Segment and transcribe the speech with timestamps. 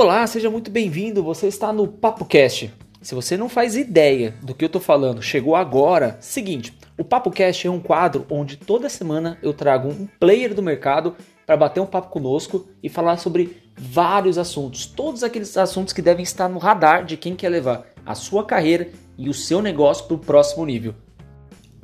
[0.00, 1.24] Olá, seja muito bem-vindo.
[1.24, 2.72] Você está no Papo Cast.
[3.02, 6.16] Se você não faz ideia do que eu tô falando, chegou agora.
[6.20, 10.62] Seguinte, o Papo Cast é um quadro onde toda semana eu trago um player do
[10.62, 16.00] mercado para bater um papo conosco e falar sobre vários assuntos, todos aqueles assuntos que
[16.00, 20.04] devem estar no radar de quem quer levar a sua carreira e o seu negócio
[20.04, 20.94] para o próximo nível.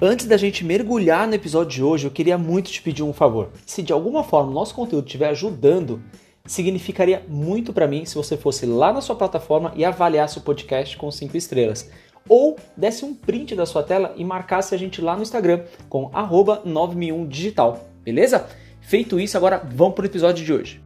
[0.01, 3.51] Antes da gente mergulhar no episódio de hoje, eu queria muito te pedir um favor.
[3.67, 6.01] Se de alguma forma o nosso conteúdo estiver ajudando,
[6.47, 10.95] significaria muito para mim se você fosse lá na sua plataforma e avaliasse o podcast
[10.95, 11.91] com 5 estrelas.
[12.29, 16.11] Ou desse um print da sua tela e marcasse a gente lá no Instagram com
[16.11, 18.47] 961digital, beleza?
[18.83, 20.85] Feito isso, agora vamos para o episódio de hoje.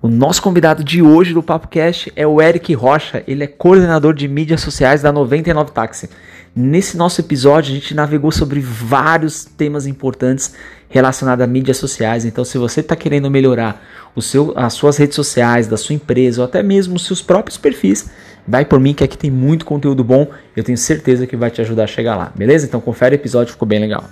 [0.00, 4.14] O nosso convidado de hoje do Papo Cast é o Eric Rocha, ele é coordenador
[4.14, 6.08] de mídias sociais da 99 Táxi.
[6.54, 10.54] Nesse nosso episódio, a gente navegou sobre vários temas importantes
[10.94, 12.24] relacionados a mídias sociais.
[12.24, 16.40] Então, se você está querendo melhorar o seu, as suas redes sociais, da sua empresa
[16.40, 18.08] ou até mesmo os seus próprios perfis,
[18.46, 20.30] vai por mim que aqui tem muito conteúdo bom.
[20.56, 22.64] Eu tenho certeza que vai te ajudar a chegar lá, beleza?
[22.64, 24.08] Então, confere o episódio, ficou bem legal.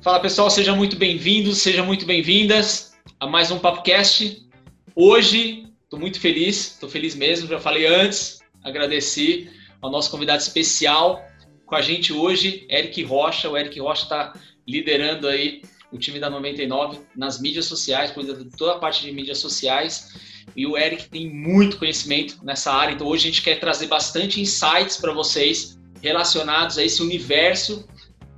[0.00, 4.48] Fala pessoal, sejam muito bem-vindos, sejam muito bem-vindas a mais um PapoCast.
[4.96, 11.24] Hoje estou muito feliz, estou feliz mesmo, já falei antes, agradeci ao nosso convidado especial
[11.66, 13.48] com a gente hoje, Eric Rocha.
[13.48, 14.32] O Eric Rocha está
[14.66, 19.12] liderando aí o time da 99 nas mídias sociais, cuidando de toda a parte de
[19.12, 20.44] mídias sociais.
[20.56, 24.40] E o Eric tem muito conhecimento nessa área, então hoje a gente quer trazer bastante
[24.40, 27.88] insights para vocês relacionados a esse universo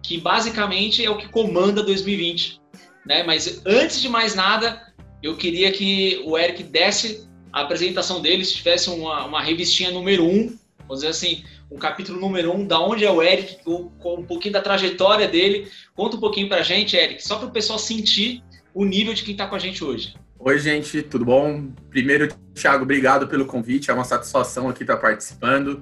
[0.02, 2.60] que basicamente é o que comanda 2020.
[3.06, 3.22] Né?
[3.22, 8.56] Mas antes de mais nada, eu queria que o Eric desse a apresentação dele, se
[8.56, 13.04] tivesse uma, uma revistinha número um, vamos dizer assim, um capítulo número um, da onde
[13.04, 15.68] é o Eric, com, com um pouquinho da trajetória dele.
[15.94, 18.42] Conta um pouquinho pra gente, Eric, só para o pessoal sentir
[18.74, 20.14] o nível de quem está com a gente hoje.
[20.36, 21.70] Oi, gente, tudo bom?
[21.90, 25.80] Primeiro, Thiago, obrigado pelo convite, é uma satisfação aqui estar participando.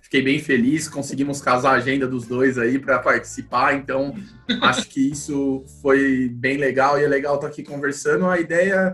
[0.00, 4.12] Fiquei bem feliz, conseguimos casar a agenda dos dois aí para participar, então
[4.60, 8.26] acho que isso foi bem legal e é legal estar aqui conversando.
[8.26, 8.92] A ideia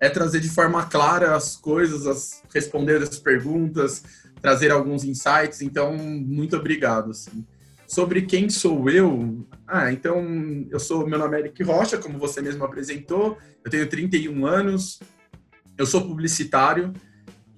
[0.00, 4.02] é trazer de forma clara as coisas, as, responder as perguntas,
[4.40, 7.10] trazer alguns insights, então muito obrigado.
[7.10, 7.46] Assim.
[7.86, 10.22] Sobre quem sou eu, ah, então
[10.70, 15.00] eu sou, meu nome é Eric Rocha, como você mesmo apresentou, eu tenho 31 anos,
[15.76, 16.92] eu sou publicitário,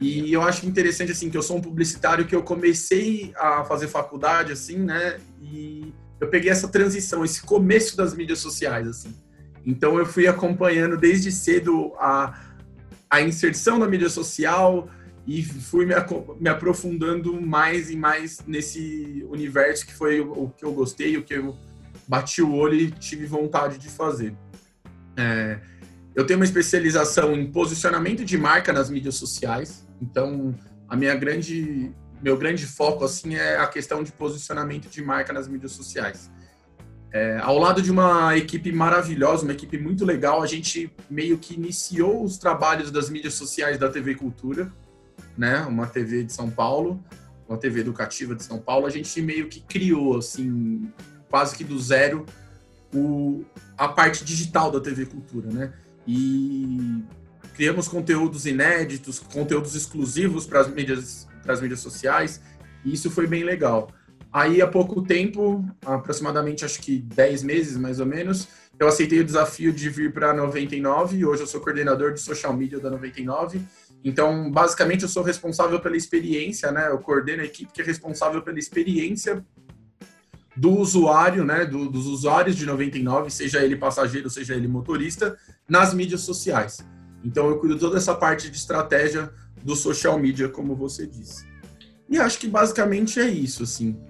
[0.01, 3.87] e eu acho interessante, assim, que eu sou um publicitário que eu comecei a fazer
[3.87, 5.21] faculdade, assim, né?
[5.43, 9.15] E eu peguei essa transição, esse começo das mídias sociais, assim.
[9.65, 12.39] Então eu fui acompanhando desde cedo a,
[13.09, 14.89] a inserção na mídia social
[15.27, 15.95] e fui me,
[16.41, 21.23] me aprofundando mais e mais nesse universo que foi o, o, que eu gostei, o
[21.23, 21.57] que eu
[22.09, 24.35] bati o olho e tive vontade de fazer.
[25.17, 25.61] É,
[26.15, 29.87] eu tenho uma especialização em posicionamento de marca nas mídias sociais.
[30.01, 30.55] Então,
[30.89, 35.47] a minha grande, meu grande foco assim é a questão de posicionamento de marca nas
[35.47, 36.31] mídias sociais.
[37.13, 41.55] É, ao lado de uma equipe maravilhosa, uma equipe muito legal, a gente meio que
[41.55, 44.73] iniciou os trabalhos das mídias sociais da TV Cultura,
[45.37, 45.63] né?
[45.63, 47.03] Uma TV de São Paulo,
[47.49, 48.87] uma TV educativa de São Paulo.
[48.87, 50.89] A gente meio que criou assim,
[51.29, 52.25] quase que do zero,
[52.95, 53.45] o,
[53.77, 55.73] a parte digital da TV Cultura, né?
[56.07, 57.03] E
[57.55, 62.41] criamos conteúdos inéditos, conteúdos exclusivos para as mídias, para as mídias sociais,
[62.85, 63.91] e isso foi bem legal.
[64.33, 68.49] Aí, há pouco tempo, aproximadamente acho que 10 meses mais ou menos,
[68.79, 72.21] eu aceitei o desafio de vir para a 99 e hoje eu sou coordenador de
[72.21, 73.61] social media da 99.
[74.05, 76.89] Então, basicamente, eu sou responsável pela experiência, né?
[76.89, 79.45] Eu coordeno a equipe que é responsável pela experiência
[80.57, 81.67] do usuário, né?
[81.67, 85.37] Do, dos usuários de 99, seja ele passageiro, seja ele motorista,
[85.69, 86.79] nas mídias sociais.
[87.23, 89.31] Então eu cuido toda essa parte de estratégia
[89.63, 91.47] do social media, como você disse.
[92.09, 94.01] E acho que basicamente é isso, assim.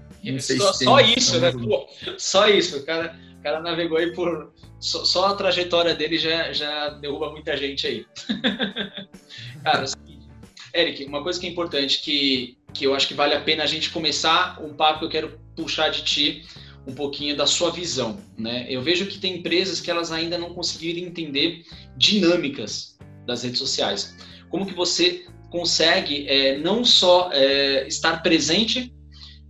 [0.40, 1.52] Só, só isso, né?
[1.52, 1.88] Pô,
[2.18, 2.78] só isso.
[2.78, 4.52] O cara, o cara navegou aí por.
[4.78, 8.06] Só, só, a trajetória dele já, já derruba muita gente aí.
[9.62, 10.28] cara, assim,
[10.74, 13.66] Eric, uma coisa que é importante, que, que eu acho que vale a pena a
[13.66, 16.44] gente começar um papo que eu quero puxar de ti
[16.86, 18.66] um pouquinho da sua visão, né?
[18.68, 21.64] Eu vejo que tem empresas que elas ainda não conseguiram entender
[21.96, 24.16] dinâmicas das redes sociais.
[24.48, 28.92] Como que você consegue é, não só é, estar presente,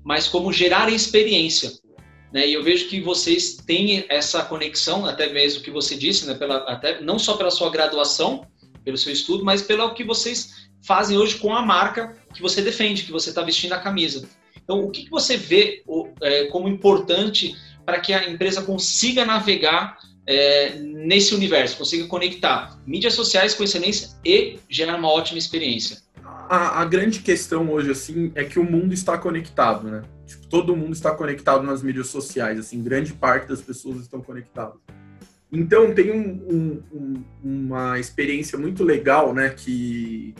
[0.05, 1.73] mas como gerar experiência.
[2.33, 2.49] Né?
[2.49, 6.35] E eu vejo que vocês têm essa conexão, até mesmo que você disse, né?
[6.35, 8.47] pela, até, não só pela sua graduação,
[8.85, 13.03] pelo seu estudo, mas pelo que vocês fazem hoje com a marca que você defende,
[13.03, 14.29] que você está vestindo a camisa.
[14.63, 15.83] Então, o que, que você vê
[16.23, 17.55] é, como importante
[17.85, 24.17] para que a empresa consiga navegar é, nesse universo, consiga conectar mídias sociais com excelência
[24.25, 25.99] e gerar uma ótima experiência?
[26.51, 30.03] A, a, grande questão hoje, assim, é que o mundo está conectado, né?
[30.27, 34.75] Tipo, todo mundo está conectado nas mídias sociais, assim, grande parte das pessoas estão conectadas.
[35.53, 40.35] Então, tem um, um, uma experiência muito legal, né, que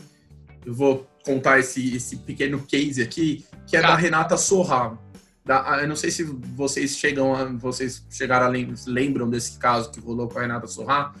[0.65, 3.87] eu vou contar esse, esse pequeno case aqui, que é tá.
[3.87, 4.99] da Renata Sorra.
[5.45, 8.49] Da, eu não sei se vocês chegam a, vocês chegaram a
[8.85, 11.13] lembram desse caso que rolou com a Renata Sorra.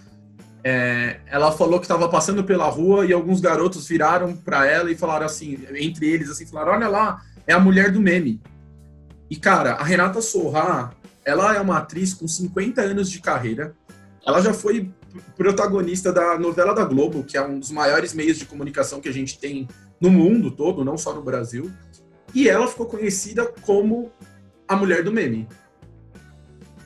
[0.63, 4.95] É, ela falou que estava passando pela rua e alguns garotos viraram para ela e
[4.95, 8.41] falaram assim, entre eles assim, falaram: "Olha lá, é a mulher do meme".
[9.29, 10.93] E cara, a Renata Sorra,
[11.25, 13.73] ela é uma atriz com 50 anos de carreira.
[14.25, 14.91] Ela já foi
[15.35, 19.13] protagonista da novela da Globo, que é um dos maiores meios de comunicação que a
[19.13, 19.67] gente tem
[19.99, 21.71] no mundo todo, não só no Brasil.
[22.33, 24.11] E ela ficou conhecida como
[24.67, 25.47] a mulher do meme.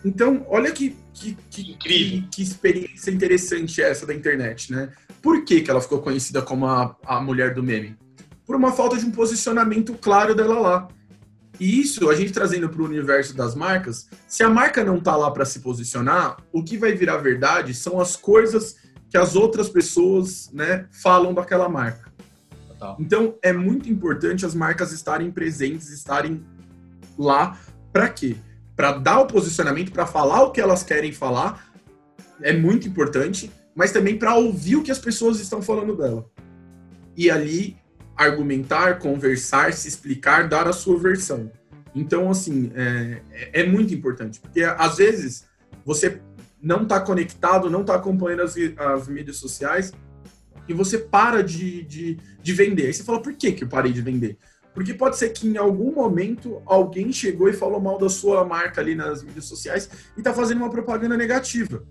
[0.05, 4.91] Então, olha que, que, que, que, que experiência interessante essa da internet, né?
[5.19, 7.97] Por que, que ela ficou conhecida como a, a mulher do meme?
[8.45, 10.87] Por uma falta de um posicionamento claro dela lá.
[11.59, 15.15] E isso, a gente trazendo para o universo das marcas, se a marca não está
[15.15, 18.75] lá para se posicionar, o que vai virar verdade são as coisas
[19.09, 22.13] que as outras pessoas né, falam daquela marca.
[22.99, 26.45] Então, é muito importante as marcas estarem presentes, estarem
[27.17, 27.57] lá.
[27.91, 28.35] Para quê?
[28.75, 31.71] Para dar o posicionamento, para falar o que elas querem falar,
[32.41, 36.29] é muito importante, mas também para ouvir o que as pessoas estão falando dela.
[37.15, 37.77] E ali
[38.15, 41.51] argumentar, conversar, se explicar, dar a sua versão.
[41.93, 43.21] Então, assim, é,
[43.53, 45.45] é muito importante, porque às vezes
[45.85, 46.19] você
[46.61, 49.93] não está conectado, não está acompanhando as, as mídias sociais
[50.67, 52.87] e você para de, de, de vender.
[52.87, 54.37] Aí você fala, por que, que eu parei de vender?
[54.75, 58.81] Porque pode ser que em algum momento alguém chegou e falou mal da sua marca
[58.81, 61.83] ali nas mídias sociais e está fazendo uma propaganda negativa.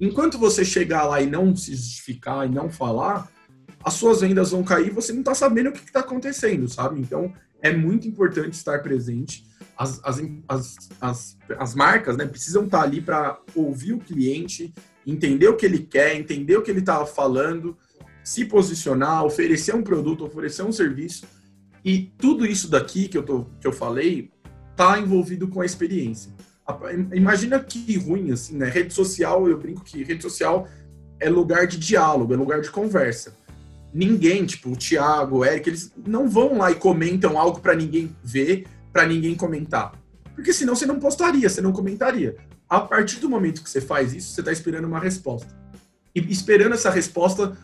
[0.00, 3.30] Enquanto você chegar lá e não se justificar e não falar,
[3.84, 7.00] as suas vendas vão cair e você não está sabendo o que está acontecendo, sabe?
[7.00, 9.44] Então é muito importante estar presente.
[9.78, 14.74] As, as, as, as, as marcas né, precisam estar tá ali para ouvir o cliente,
[15.06, 17.76] entender o que ele quer, entender o que ele está falando
[18.24, 21.26] se posicionar, oferecer um produto, oferecer um serviço.
[21.84, 24.30] E tudo isso daqui que eu, tô, que eu falei
[24.70, 26.32] está envolvido com a experiência.
[27.12, 28.68] Imagina que ruim, assim, né?
[28.68, 30.68] Rede social, eu brinco que rede social
[31.18, 33.34] é lugar de diálogo, é lugar de conversa.
[33.92, 38.14] Ninguém, tipo o Thiago, o Eric, eles não vão lá e comentam algo para ninguém
[38.22, 39.92] ver, para ninguém comentar.
[40.34, 42.36] Porque senão você não postaria, você não comentaria.
[42.68, 45.54] A partir do momento que você faz isso, você está esperando uma resposta.
[46.14, 47.56] E esperando essa resposta,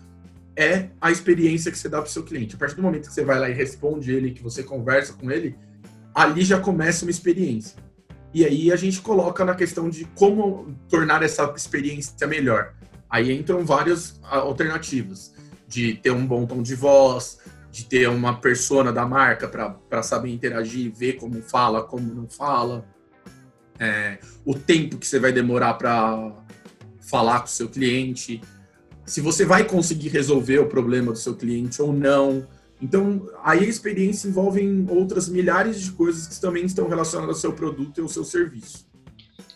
[0.59, 2.57] é a experiência que você dá para o seu cliente.
[2.57, 5.31] A partir do momento que você vai lá e responde ele, que você conversa com
[5.31, 5.57] ele,
[6.13, 7.79] ali já começa uma experiência.
[8.35, 12.75] E aí a gente coloca na questão de como tornar essa experiência melhor.
[13.09, 15.33] Aí entram várias alternativas,
[15.69, 17.39] de ter um bom tom de voz,
[17.71, 22.85] de ter uma persona da marca para saber interagir, ver como fala, como não fala,
[23.79, 26.33] é, o tempo que você vai demorar para
[27.01, 28.41] falar com o seu cliente
[29.09, 32.47] se você vai conseguir resolver o problema do seu cliente ou não.
[32.81, 37.53] Então, aí a experiência envolve outras milhares de coisas que também estão relacionadas ao seu
[37.55, 38.87] produto e ao seu serviço.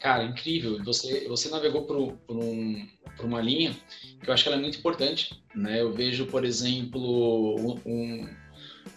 [0.00, 0.82] Cara, incrível.
[0.85, 3.76] Você, você navegou por, por, um, por uma linha
[4.21, 5.38] que eu acho que ela é muito importante.
[5.54, 5.80] Né?
[5.80, 8.28] Eu vejo, por exemplo, um,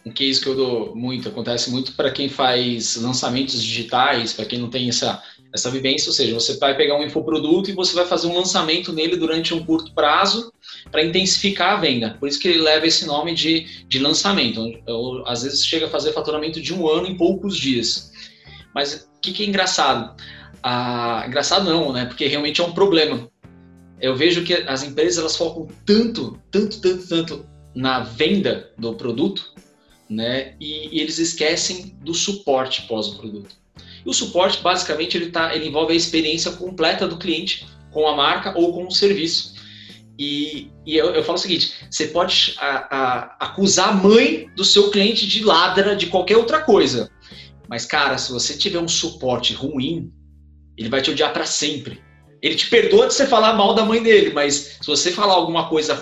[0.05, 4.57] um case que eu dou muito, acontece muito para quem faz lançamentos digitais, para quem
[4.57, 5.21] não tem essa
[5.55, 8.91] essa vivência, ou seja, você vai pegar um infoproduto e você vai fazer um lançamento
[8.91, 10.53] nele durante um curto prazo
[10.91, 12.17] para intensificar a venda.
[12.19, 14.61] Por isso que ele leva esse nome de, de lançamento.
[15.25, 18.11] Às vezes chega a fazer faturamento de um ano em poucos dias.
[18.73, 20.21] Mas o que, que é engraçado?
[20.61, 22.05] Ah, engraçado não, né?
[22.05, 23.31] Porque realmente é um problema.
[24.01, 29.53] Eu vejo que as empresas elas focam tanto, tanto, tanto, tanto na venda do produto,
[30.09, 30.53] né?
[30.59, 33.55] E, e eles esquecem do suporte pós o produto.
[34.05, 38.15] E o suporte, basicamente, ele, tá, ele envolve a experiência completa do cliente com a
[38.15, 39.55] marca ou com o serviço.
[40.17, 44.63] E, e eu, eu, falo o seguinte: você pode a, a, acusar a mãe do
[44.63, 47.09] seu cliente de ladra, de qualquer outra coisa.
[47.67, 50.11] Mas, cara, se você tiver um suporte ruim,
[50.77, 51.99] ele vai te odiar para sempre.
[52.41, 55.67] Ele te perdoa de você falar mal da mãe dele, mas se você falar alguma
[55.67, 55.99] coisa,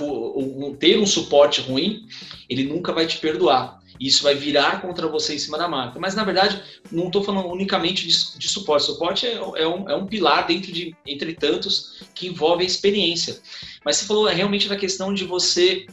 [0.78, 2.06] ter um suporte ruim,
[2.50, 6.00] ele nunca vai te perdoar isso vai virar contra você em cima da marca.
[6.00, 8.86] Mas, na verdade, não estou falando unicamente de, de, suporte.
[8.86, 13.40] Suporte é, é, um, é um pilar dentro de, entre tantos que envolve a experiência.
[13.86, 15.86] Mas você falou é realmente da questão de você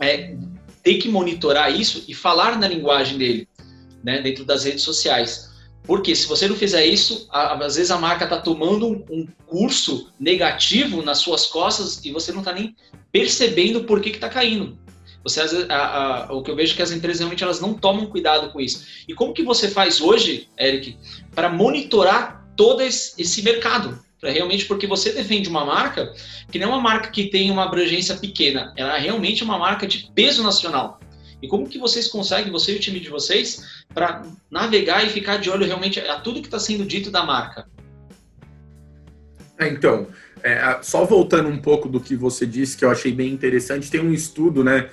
[0.00, 0.34] é,
[0.82, 3.48] ter que monitorar isso e falar na linguagem dele,
[4.02, 5.50] né, dentro das redes sociais.
[5.84, 11.02] Porque se você não fizer isso, às vezes a marca está tomando um curso negativo
[11.02, 12.74] nas suas costas e você não está nem
[13.12, 14.78] percebendo por que está caindo.
[15.24, 15.40] Você,
[15.70, 18.52] a, a, o que eu vejo é que as empresas realmente elas não tomam cuidado
[18.52, 18.86] com isso.
[19.08, 20.96] E como que você faz hoje, Eric,
[21.34, 23.98] para monitorar todo esse mercado?
[24.20, 26.14] Pra realmente porque você defende uma marca
[26.50, 29.86] que não é uma marca que tem uma abrangência pequena, ela é realmente uma marca
[29.86, 31.00] de peso nacional.
[31.42, 35.36] E como que vocês conseguem, você e o time de vocês, para navegar e ficar
[35.36, 37.68] de olho realmente a tudo que está sendo dito da marca?
[39.58, 40.08] É, então,
[40.44, 44.00] é, só voltando um pouco do que você disse, que eu achei bem interessante, tem
[44.00, 44.90] um estudo, né?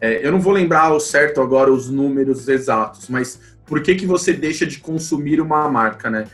[0.00, 4.06] É, eu não vou lembrar ao certo agora os números exatos, mas por que, que
[4.06, 6.26] você deixa de consumir uma marca, né?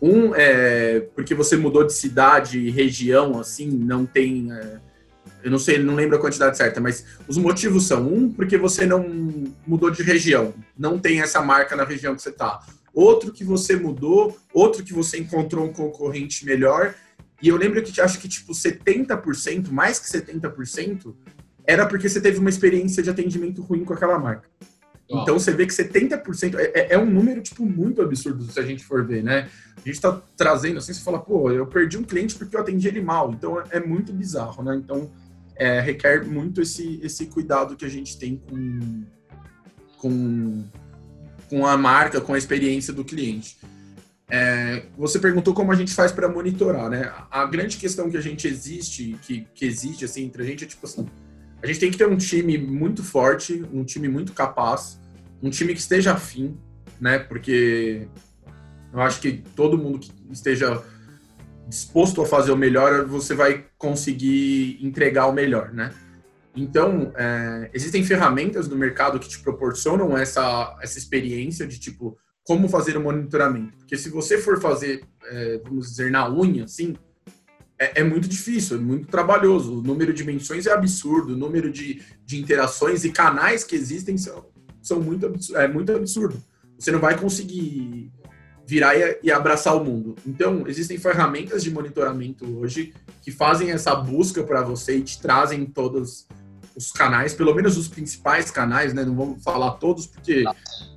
[0.00, 4.50] Um é porque você mudou de cidade e região, assim, não tem.
[4.50, 4.78] É,
[5.42, 8.86] eu não sei, não lembro a quantidade certa, mas os motivos são: um, porque você
[8.86, 9.06] não
[9.66, 12.60] mudou de região, não tem essa marca na região que você está.
[12.92, 16.94] Outro que você mudou, outro que você encontrou um concorrente melhor.
[17.44, 21.14] E eu lembro que acho que tipo 70%, mais que 70%,
[21.66, 24.48] era porque você teve uma experiência de atendimento ruim com aquela marca.
[25.06, 28.62] Então você vê que 70% é, é, é um número tipo muito absurdo se a
[28.62, 29.50] gente for ver, né?
[29.76, 32.88] A gente está trazendo assim, você fala, pô, eu perdi um cliente porque eu atendi
[32.88, 33.30] ele mal.
[33.30, 34.74] Então é, é muito bizarro, né?
[34.76, 35.10] Então
[35.54, 39.04] é, requer muito esse, esse cuidado que a gente tem com,
[39.98, 40.64] com,
[41.50, 43.58] com a marca, com a experiência do cliente.
[44.28, 47.12] É, você perguntou como a gente faz para monitorar, né?
[47.30, 50.66] A grande questão que a gente existe, que, que existe assim entre a gente é
[50.66, 51.06] tipo assim,
[51.62, 54.98] a gente tem que ter um time muito forte, um time muito capaz,
[55.42, 56.56] um time que esteja afim,
[57.00, 57.18] né?
[57.18, 58.08] Porque
[58.92, 60.82] eu acho que todo mundo que esteja
[61.68, 65.92] disposto a fazer o melhor, você vai conseguir entregar o melhor, né?
[66.56, 72.68] Então, é, existem ferramentas no mercado que te proporcionam essa, essa experiência de, tipo, como
[72.68, 73.76] fazer o monitoramento.
[73.78, 76.94] Porque se você for fazer, é, vamos dizer, na unha, assim,
[77.78, 79.78] é, é, muito difícil, é muito trabalhoso.
[79.78, 84.16] O número de menções é absurdo, o número de, de interações e canais que existem
[84.16, 84.46] são,
[84.82, 86.40] são muito, é muito absurdo.
[86.78, 88.12] Você não vai conseguir
[88.66, 90.14] virar e, e abraçar o mundo.
[90.26, 95.64] Então, existem ferramentas de monitoramento hoje que fazem essa busca para você e te trazem
[95.64, 96.26] todos
[96.76, 99.04] os canais, pelo menos os principais canais, né?
[99.04, 100.44] Não vamos falar todos, porque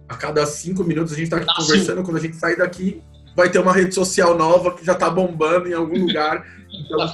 [0.08, 3.02] a cada cinco minutos a gente está conversando, quando a gente sair daqui,
[3.36, 6.46] vai ter uma rede social nova que já está bombando em algum lugar.
[6.72, 7.14] Então,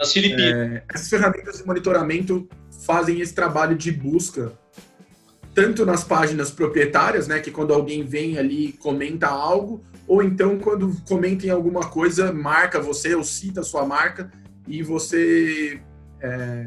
[0.00, 0.44] As Filipinas.
[0.44, 2.48] É, essas ferramentas de monitoramento
[2.84, 4.52] fazem esse trabalho de busca
[5.54, 10.94] tanto nas páginas proprietárias, né, que quando alguém vem ali comenta algo, ou então quando
[11.06, 14.30] comentem alguma coisa, marca você ou cita a sua marca
[14.66, 15.80] e você
[16.20, 16.66] é,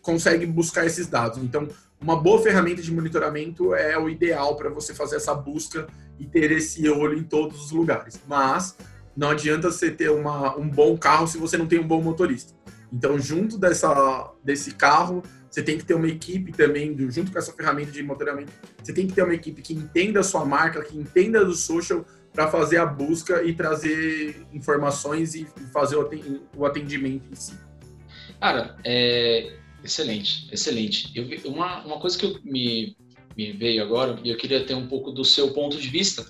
[0.00, 1.42] consegue buscar esses dados.
[1.42, 1.68] Então,
[2.04, 5.86] uma boa ferramenta de monitoramento é o ideal para você fazer essa busca
[6.18, 8.20] e ter esse olho em todos os lugares.
[8.28, 8.76] Mas
[9.16, 12.52] não adianta você ter uma, um bom carro se você não tem um bom motorista.
[12.92, 17.54] Então, junto dessa, desse carro, você tem que ter uma equipe também, junto com essa
[17.54, 20.98] ferramenta de monitoramento, você tem que ter uma equipe que entenda a sua marca, que
[20.98, 27.34] entenda do social, para fazer a busca e trazer informações e fazer o atendimento em
[27.34, 27.54] si.
[28.38, 31.12] Cara, é excelente, excelente.
[31.14, 32.96] Eu, uma, uma coisa que eu, me,
[33.36, 36.26] me veio agora, e eu queria ter um pouco do seu ponto de vista,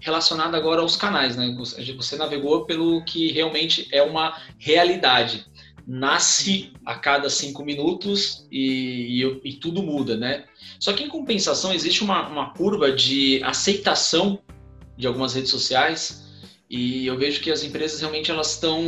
[0.00, 1.54] relacionado agora aos canais, né?
[1.96, 5.46] Você navegou pelo que realmente é uma realidade.
[5.86, 10.44] Nasce a cada cinco minutos e, e, e tudo muda, né?
[10.80, 14.42] Só que em compensação existe uma, uma curva de aceitação
[14.96, 16.25] de algumas redes sociais
[16.68, 18.80] e eu vejo que as empresas realmente elas estão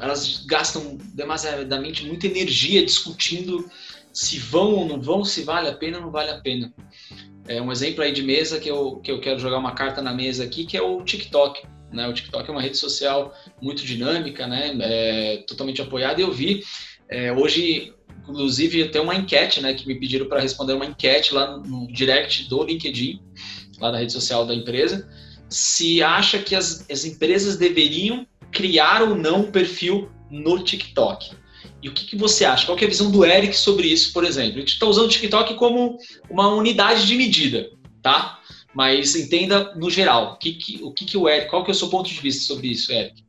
[0.00, 3.70] elas gastam demasiadamente muita energia discutindo
[4.12, 6.72] se vão ou não vão se vale a pena ou não vale a pena.
[7.46, 10.14] É um exemplo aí de mesa que eu, que eu quero jogar uma carta na
[10.14, 11.62] mesa aqui que é o TikTok
[11.92, 12.08] né?
[12.08, 14.74] O TikTok é uma rede social muito dinâmica né?
[14.80, 16.18] É, totalmente apoiada.
[16.18, 16.64] E eu vi
[17.10, 19.74] é, hoje inclusive tem uma enquete né?
[19.74, 23.20] Que me pediram para responder uma enquete lá no direct do LinkedIn
[23.78, 25.06] lá da rede social da empresa
[25.48, 31.36] se acha que as, as empresas deveriam criar ou não um perfil no TikTok.
[31.82, 32.66] E o que, que, você acha?
[32.66, 34.56] Qual é a visão do Eric sobre isso, por exemplo?
[34.56, 35.98] A gente está usando o TikTok como
[36.28, 37.70] uma unidade de medida,
[38.02, 38.40] tá?
[38.74, 41.74] Mas entenda no geral, o que, que, o que, que o Eric, qual que é
[41.74, 43.24] o seu ponto de vista sobre isso, Eric?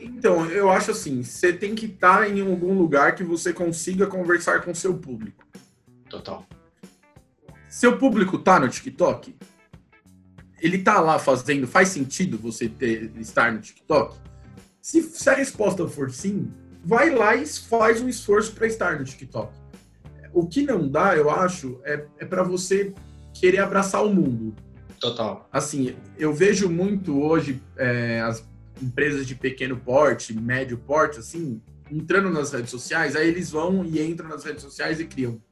[0.00, 4.62] Então, eu acho assim, você tem que estar em algum lugar que você consiga conversar
[4.62, 5.44] com seu público.
[6.08, 6.46] Total.
[7.68, 9.34] Seu público tá no TikTok?
[10.62, 14.16] Ele tá lá fazendo, faz sentido você ter, estar no TikTok?
[14.80, 16.52] Se, se a resposta for sim,
[16.84, 19.52] vai lá e faz um esforço para estar no TikTok.
[20.32, 22.94] O que não dá, eu acho, é, é para você
[23.34, 24.54] querer abraçar o mundo.
[25.00, 25.48] Total.
[25.52, 28.44] Assim, eu vejo muito hoje é, as
[28.80, 34.00] empresas de pequeno porte, médio porte, assim, entrando nas redes sociais, aí eles vão e
[34.00, 35.42] entram nas redes sociais e criam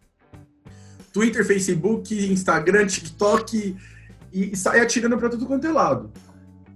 [1.13, 3.77] Twitter, Facebook, Instagram, TikTok
[4.33, 6.11] e, e sai atirando para tudo quanto é lado.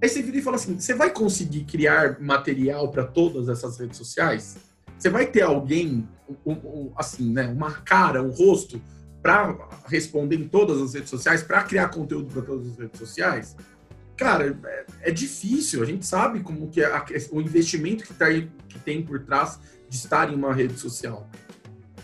[0.02, 3.96] Aí você vira e fala assim: você vai conseguir criar material para todas essas redes
[3.96, 4.56] sociais?
[4.98, 6.08] Você vai ter alguém,
[6.46, 8.80] um, um, assim, né, uma cara, um rosto
[9.22, 9.56] para
[9.86, 13.56] responder em todas as redes sociais, para criar conteúdo para todas as redes sociais?
[14.16, 15.82] Cara, é, é, difícil.
[15.82, 19.20] A gente sabe como que é a, o investimento que, tá aí, que tem por
[19.20, 19.58] trás
[19.88, 21.28] de estar em uma rede social.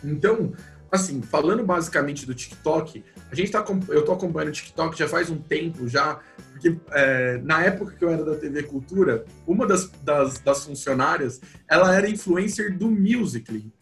[0.02, 0.52] Então,
[0.90, 5.30] assim, falando basicamente do TikTok, a gente tá, eu tô acompanhando o TikTok já faz
[5.30, 6.20] um tempo já,
[6.52, 11.40] porque é, na época que eu era da TV Cultura, uma das, das, das funcionárias,
[11.68, 13.73] ela era influencer do Musical.ly, que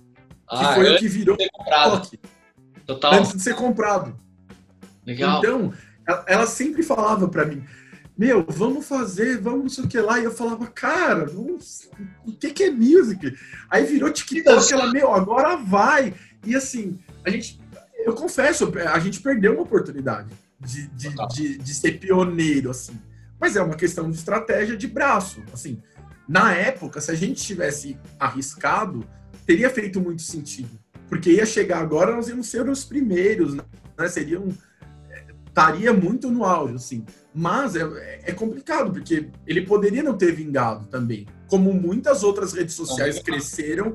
[0.49, 2.21] ah, foi o que virou TikTok.
[2.87, 3.15] Total.
[3.15, 4.19] Antes de ser comprado.
[5.07, 5.39] Legal.
[5.39, 5.73] Então,
[6.07, 7.63] ela, ela sempre falava para mim,
[8.19, 10.19] meu, vamos fazer, vamos não sei o que lá.
[10.19, 13.33] E eu falava, cara, o que, que é music?
[13.71, 16.13] Aí virou TikTok, ela, meu, agora vai.
[16.49, 17.61] E assim, a gente,
[18.07, 22.99] eu confesso, a gente perdeu uma oportunidade de, de, de, de, ser pioneiro, assim.
[23.39, 25.43] Mas é uma questão de estratégia de braço.
[25.53, 25.83] Assim,
[26.27, 29.05] na época, se a gente tivesse arriscado,
[29.45, 30.71] teria feito muito sentido.
[31.07, 33.63] Porque ia chegar agora, nós íamos ser os primeiros, né?
[34.09, 34.49] Seriam.
[35.47, 37.05] Estaria muito no auge, assim.
[37.35, 41.27] Mas é, é complicado, porque ele poderia não ter vingado também.
[41.47, 43.95] Como muitas outras redes sociais cresceram,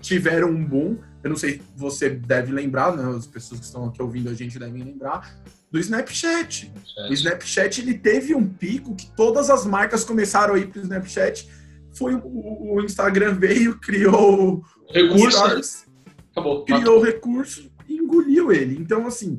[0.00, 0.98] tiveram um boom.
[1.26, 3.16] Eu não sei se você deve lembrar, né?
[3.16, 5.36] As pessoas que estão aqui ouvindo a gente devem lembrar
[5.70, 6.72] do Snapchat.
[7.10, 10.82] O Snapchat ele teve um pico que todas as marcas começaram a ir para o
[10.82, 11.48] Snapchat.
[11.92, 15.86] Foi o, o, Instagram veio, criou recurso, Stars,
[16.30, 18.76] acabou, criou o recurso e engoliu ele.
[18.78, 19.38] Então assim,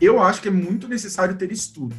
[0.00, 1.96] eu acho que é muito necessário ter estudo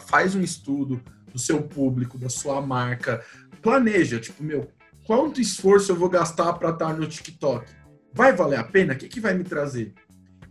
[0.00, 1.00] faz um estudo
[1.32, 3.24] do seu público, da sua marca,
[3.62, 4.68] planeja, tipo, meu,
[5.06, 7.66] quanto esforço eu vou gastar para estar no TikTok?
[8.12, 8.94] Vai valer a pena?
[8.94, 9.92] O que, que vai me trazer?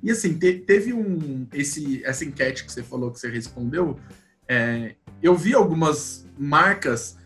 [0.01, 3.99] E assim, te, teve um esse essa enquete que você falou que você respondeu,
[4.47, 7.17] é, eu vi algumas marcas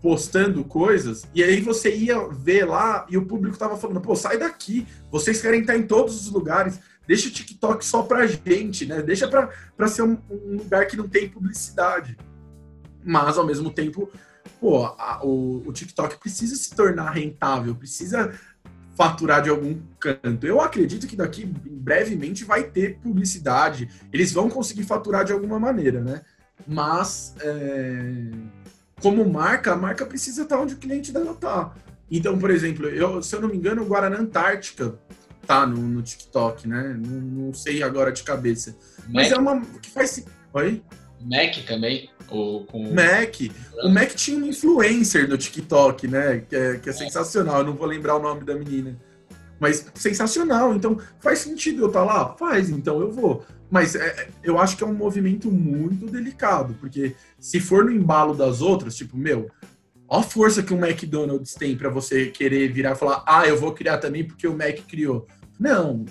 [0.00, 4.38] postando coisas e aí você ia ver lá e o público tava falando, pô, sai
[4.38, 9.02] daqui, vocês querem estar em todos os lugares, deixa o TikTok só pra gente, né?
[9.02, 12.16] Deixa pra, pra ser um, um lugar que não tem publicidade.
[13.02, 14.10] Mas, ao mesmo tempo,
[14.60, 18.38] pô, a, o, o TikTok precisa se tornar rentável, precisa
[18.98, 20.44] faturar de algum canto.
[20.44, 26.00] Eu acredito que daqui brevemente vai ter publicidade, eles vão conseguir faturar de alguma maneira,
[26.00, 26.22] né?
[26.66, 28.28] Mas, é...
[29.00, 31.72] como marca, a marca precisa estar onde o cliente dela tá.
[32.10, 34.98] Então, por exemplo, eu, se eu não me engano, o Guaraná Antártica
[35.46, 36.98] tá no, no TikTok, né?
[37.00, 38.76] Não, não, sei agora de cabeça.
[39.08, 39.38] Mas Mac.
[39.38, 40.26] é uma que faz.
[40.52, 40.82] Oi?
[41.20, 42.10] Mac também.
[42.30, 42.92] O, com...
[42.92, 43.36] Mac.
[43.82, 46.44] O Mac tinha um influencer no TikTok, né?
[46.48, 47.58] Que é, que é, é sensacional.
[47.58, 48.98] Eu não vou lembrar o nome da menina.
[49.58, 50.74] Mas sensacional.
[50.74, 52.36] Então, faz sentido eu estar tá lá?
[52.36, 53.44] Faz, então eu vou.
[53.70, 58.34] Mas é, eu acho que é um movimento muito delicado, porque se for no embalo
[58.34, 59.50] das outras, tipo, meu,
[60.10, 63.58] Olha a força que o McDonald's tem para você querer virar e falar, ah, eu
[63.58, 65.26] vou criar também porque o Mac criou.
[65.60, 66.06] Não.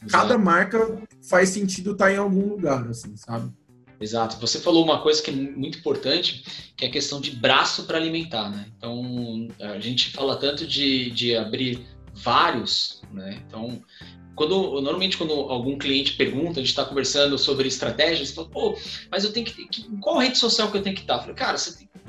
[0.00, 0.12] Exato.
[0.12, 3.52] Cada marca faz sentido estar tá em algum lugar, assim, sabe?
[4.00, 4.38] Exato.
[4.40, 6.42] Você falou uma coisa que é muito importante,
[6.74, 8.66] que é a questão de braço para alimentar, né?
[8.76, 13.42] Então, a gente fala tanto de, de abrir vários, né?
[13.46, 13.82] Então,
[14.34, 18.74] quando normalmente quando algum cliente pergunta, a gente está conversando sobre estratégias, fala, pô,
[19.10, 21.16] mas eu tenho que, que, qual rede social que eu tenho que estar?
[21.16, 21.58] Eu falei, cara,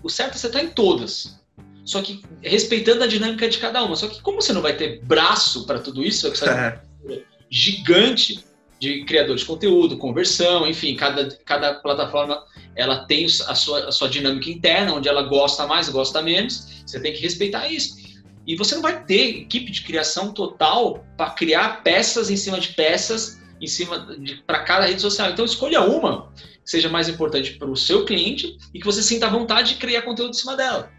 [0.02, 1.42] o certo é você estar tá em todas.
[1.84, 3.98] Só que respeitando a dinâmica de cada uma.
[3.98, 7.22] Só que como você não vai ter braço para tudo isso, vai precisar de um
[7.52, 8.46] gigante
[8.82, 12.44] de criadores de conteúdo, conversão, enfim, cada, cada plataforma
[12.76, 16.82] ela tem a sua, a sua dinâmica interna, onde ela gosta mais, gosta menos.
[16.84, 18.02] Você tem que respeitar isso.
[18.48, 22.70] E você não vai ter equipe de criação total para criar peças em cima de
[22.70, 24.18] peças em cima
[24.48, 25.30] para cada rede social.
[25.30, 29.30] Então escolha uma que seja mais importante para o seu cliente e que você sinta
[29.30, 30.92] vontade de criar conteúdo em cima dela.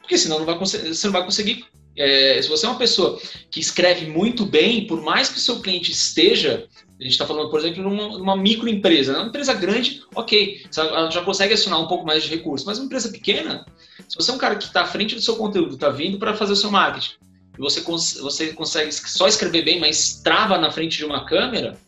[0.00, 1.64] Porque senão não vai, você não vai conseguir.
[1.96, 3.18] É, se você é uma pessoa
[3.50, 7.50] que escreve muito bem, por mais que o seu cliente esteja, a gente está falando,
[7.50, 9.18] por exemplo, numa, microempresa, né?
[9.18, 12.86] uma empresa grande, ok, ela já consegue acionar um pouco mais de recursos, mas uma
[12.86, 13.66] empresa pequena,
[14.08, 16.34] se você é um cara que está à frente do seu conteúdo, está vindo para
[16.34, 17.12] fazer o seu marketing,
[17.58, 21.78] e você, cons você consegue só escrever bem, mas trava na frente de uma câmera,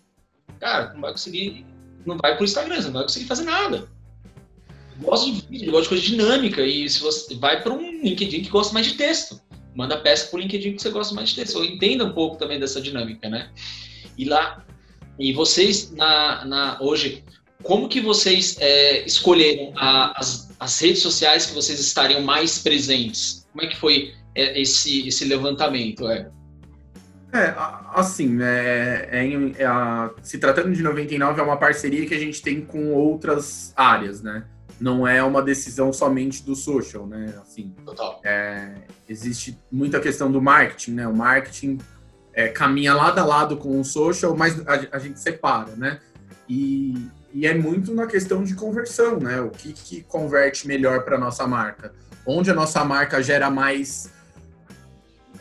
[0.60, 1.64] cara, não vai conseguir,
[2.04, 3.88] não vai para o Instagram, não vai conseguir fazer nada.
[5.00, 8.42] Eu gosto de vídeo, gosto de coisa dinâmica, e se você vai para um LinkedIn
[8.42, 9.40] que gosta mais de texto,
[9.74, 12.36] manda peça para o LinkedIn que você gosta mais de texto, ou entenda um pouco
[12.36, 13.50] também dessa dinâmica, né?
[14.18, 14.64] E lá,
[15.18, 17.24] e vocês, na, na hoje,
[17.62, 23.46] como que vocês é, escolheram a, as, as redes sociais que vocês estariam mais presentes?
[23.52, 26.08] Como é que foi é, esse, esse levantamento?
[26.08, 26.30] É?
[27.32, 27.54] É,
[27.92, 32.40] assim, né, é, é, a, se tratando de 99, é uma parceria que a gente
[32.40, 34.44] tem com outras áreas, né?
[34.80, 37.34] Não é uma decisão somente do social, né?
[37.42, 38.20] Assim, Total.
[38.24, 38.74] É,
[39.08, 41.08] existe muita questão do marketing, né?
[41.08, 41.78] O marketing
[42.38, 45.98] é, caminha lado a lado com o social, mas a, a gente separa, né?
[46.48, 49.40] E, e, é muito na questão de conversão, né?
[49.40, 51.92] O que, que converte melhor para nossa marca?
[52.24, 54.12] Onde a nossa marca gera mais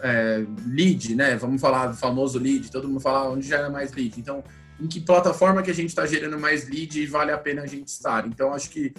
[0.02, 1.36] é, lead, né?
[1.36, 4.20] Vamos falar do famoso lead, todo mundo fala onde gera mais lead.
[4.20, 4.44] Então,
[4.82, 7.68] em que plataforma que a gente está gerando mais lead e vale a pena a
[7.68, 8.26] gente estar?
[8.26, 8.92] Então, acho que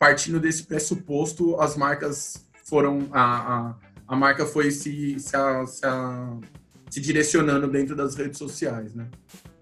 [0.00, 3.06] partindo desse pressuposto, as marcas foram.
[3.12, 3.74] A, a,
[4.08, 6.36] a marca foi se, se, a, se, a,
[6.96, 9.06] se direcionando dentro das redes sociais, né?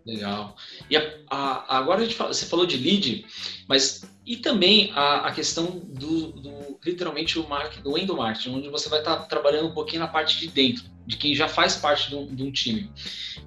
[0.06, 0.54] Legal.
[0.88, 3.26] E a, a, agora a fala, você falou de lead,
[3.66, 8.88] mas e também a, a questão do, do, literalmente o marketing, do endomarketing, onde você
[8.88, 12.08] vai estar tá trabalhando um pouquinho na parte de dentro, de quem já faz parte
[12.08, 12.88] de um, de um time.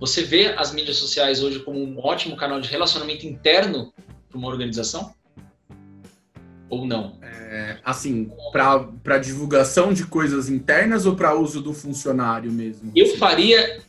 [0.02, 3.94] Você vê as mídias sociais hoje como um ótimo canal de relacionamento interno
[4.28, 5.16] para uma organização?
[6.70, 7.18] Ou não?
[7.50, 12.92] É, assim, para divulgação de coisas internas ou para uso do funcionário mesmo?
[12.94, 13.80] Eu faria.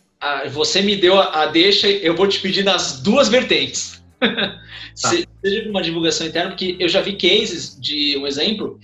[0.53, 4.03] você me deu a, a deixa, eu vou te pedir nas duas vertentes.
[5.01, 5.11] Tá.
[5.11, 8.81] Seja uma divulgação interna, porque eu já vi cases de um exemplo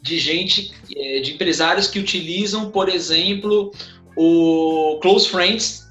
[0.00, 3.70] de gente, é, de empresários que utilizam, por exemplo,
[4.16, 5.86] o Close Friends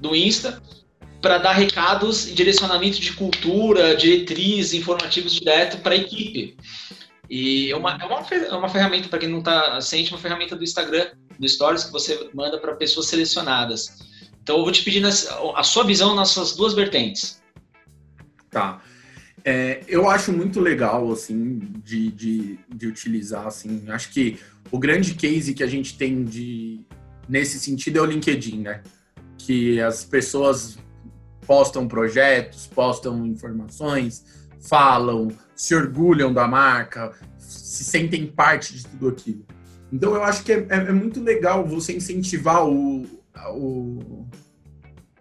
[0.00, 0.62] do Insta
[1.20, 6.56] para dar recados e direcionamento de cultura, diretriz, informativos direto para a equipe.
[7.34, 10.54] E é uma, é uma, é uma ferramenta, para quem não está ciente, uma ferramenta
[10.54, 14.02] do Instagram, do Stories, que você manda para pessoas selecionadas.
[14.42, 17.40] Então, eu vou te pedir a sua visão nessas duas vertentes.
[18.50, 18.82] Tá.
[19.42, 23.82] É, eu acho muito legal, assim, de, de, de, utilizar, assim.
[23.88, 24.38] Acho que
[24.70, 26.80] o grande case que a gente tem de
[27.26, 28.82] nesse sentido é o LinkedIn, né?
[29.38, 30.76] Que as pessoas
[31.46, 34.22] postam projetos, postam informações,
[34.60, 35.28] falam,
[35.62, 39.46] se orgulham da marca, se sentem parte de tudo aquilo.
[39.92, 43.06] Então eu acho que é, é, é muito legal você incentivar o,
[43.54, 44.26] o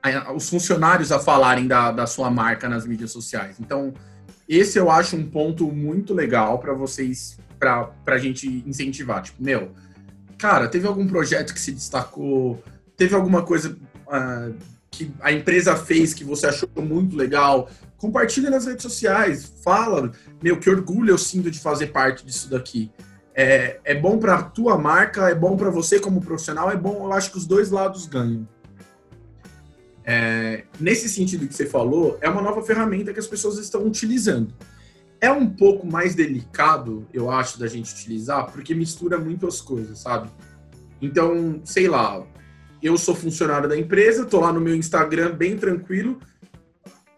[0.01, 3.58] a, os funcionários a falarem da, da sua marca nas mídias sociais.
[3.60, 3.93] Então,
[4.49, 9.21] esse eu acho um ponto muito legal para vocês, para a gente incentivar.
[9.21, 9.73] Tipo, meu,
[10.39, 12.63] cara, teve algum projeto que se destacou,
[12.97, 13.77] teve alguma coisa
[14.08, 14.56] uh,
[14.89, 17.69] que a empresa fez que você achou muito legal,
[18.01, 20.11] compartilha nas redes sociais, fala,
[20.41, 22.91] meu, que orgulho eu sinto de fazer parte disso daqui.
[23.35, 27.05] É, é bom para a tua marca, é bom para você como profissional, é bom,
[27.05, 28.47] eu acho que os dois lados ganham.
[30.03, 34.51] É, nesse sentido que você falou, é uma nova ferramenta que as pessoas estão utilizando.
[35.21, 39.99] É um pouco mais delicado, eu acho, da gente utilizar, porque mistura muito as coisas,
[39.99, 40.27] sabe?
[40.99, 42.25] Então, sei lá,
[42.81, 46.19] eu sou funcionário da empresa, tô lá no meu Instagram bem tranquilo,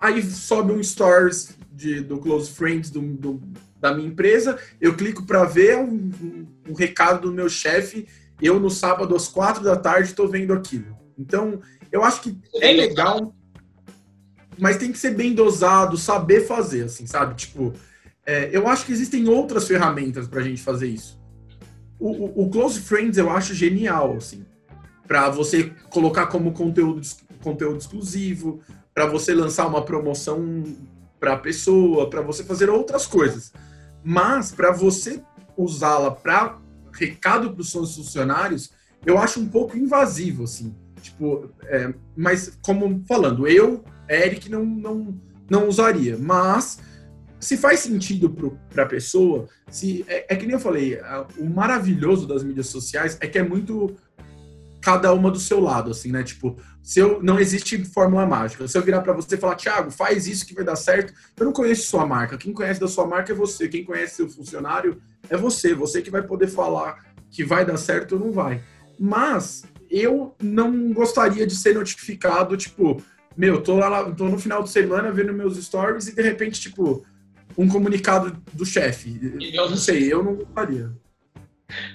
[0.03, 3.41] aí sobe um stories de, do Close Friends do, do,
[3.79, 8.05] da minha empresa, eu clico para ver um, um, um, recado do meu chefe,
[8.41, 10.97] eu no sábado às quatro da tarde estou vendo aquilo.
[11.17, 13.33] Então, eu acho que é legal,
[14.59, 17.35] mas tem que ser bem dosado, saber fazer, assim, sabe?
[17.35, 17.71] Tipo,
[18.25, 21.17] é, eu acho que existem outras ferramentas para a gente fazer isso.
[21.97, 24.45] O, o, o, Close Friends eu acho genial, assim,
[25.07, 27.01] para você colocar como conteúdo,
[27.41, 28.61] conteúdo exclusivo,
[28.93, 30.63] para você lançar uma promoção
[31.19, 33.53] para a pessoa, para você fazer outras coisas.
[34.03, 35.21] Mas para você
[35.57, 36.59] usá-la para
[36.91, 38.71] recado para os seus funcionários,
[39.05, 40.75] eu acho um pouco invasivo, assim.
[41.01, 46.17] Tipo, é, mas como falando, eu, Eric, não, não, não usaria.
[46.17, 46.79] Mas
[47.39, 48.29] se faz sentido
[48.69, 52.67] para a pessoa, se é, é, que nem eu falei, a, o maravilhoso das mídias
[52.67, 53.95] sociais é que é muito
[54.83, 56.23] cada uma do seu lado, assim, né?
[56.23, 58.67] Tipo, se eu não existe fórmula mágica.
[58.67, 61.45] Se eu virar para você e falar, Thiago, faz isso que vai dar certo, eu
[61.45, 62.37] não conheço sua marca.
[62.37, 63.69] Quem conhece da sua marca é você.
[63.69, 65.73] Quem conhece seu funcionário é você.
[65.73, 66.97] Você que vai poder falar
[67.31, 68.61] que vai dar certo ou não vai.
[68.99, 73.01] Mas eu não gostaria de ser notificado, tipo,
[73.37, 77.05] meu, tô lá, tô no final de semana vendo meus stories e de repente, tipo,
[77.57, 79.17] um comunicado do chefe.
[79.53, 80.91] Eu não sei, eu não gostaria.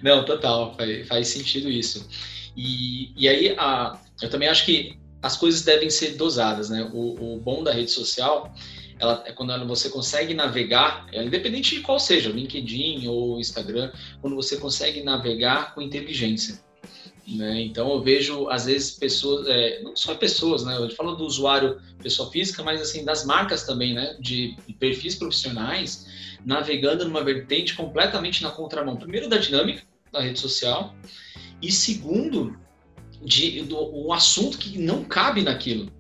[0.03, 2.09] Não, total, faz, faz sentido isso.
[2.59, 6.91] E, e aí, a, eu também acho que as coisas devem ser dosadas, né?
[6.93, 8.53] O, o bom da rede social
[8.99, 14.35] ela, é quando você consegue navegar, é, independente de qual seja, LinkedIn ou Instagram, quando
[14.35, 16.61] você consegue navegar com inteligência.
[17.29, 17.61] Né?
[17.61, 20.77] Então eu vejo às vezes pessoas, é, não só pessoas, né?
[20.79, 24.17] Eu falo do usuário, pessoa física, mas assim das marcas também, né?
[24.19, 26.07] De perfis profissionais
[26.45, 28.97] navegando numa vertente completamente na contramão.
[28.97, 30.95] Primeiro da dinâmica da rede social
[31.61, 32.59] e segundo
[33.23, 35.91] de do, um assunto que não cabe naquilo,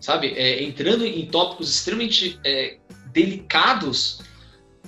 [0.00, 0.28] sabe?
[0.36, 2.78] É, entrando em tópicos extremamente é,
[3.12, 4.20] delicados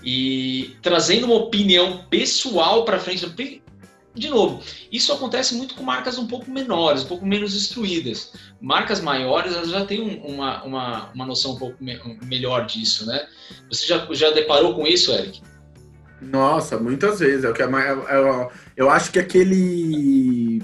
[0.03, 3.27] e trazendo uma opinião pessoal para frente
[4.15, 8.33] de novo, isso acontece muito com marcas um pouco menores, um pouco menos instruídas.
[8.61, 13.29] Marcas maiores elas já têm uma, uma, uma noção um pouco me, melhor disso, né?
[13.71, 15.41] Você já, já deparou com isso, Eric?
[16.21, 17.45] Nossa, muitas vezes.
[17.45, 20.63] É o que é eu, eu acho que aquele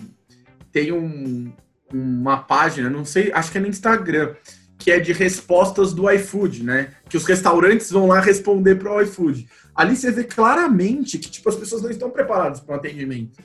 [0.73, 1.53] tem um,
[1.93, 4.35] uma página, não sei, acho que é no Instagram,
[4.77, 6.89] que é de respostas do iFood, né?
[7.09, 11.49] Que os restaurantes vão lá responder para o iFood ali você vê claramente que tipo,
[11.49, 13.43] as pessoas não estão preparadas para o atendimento.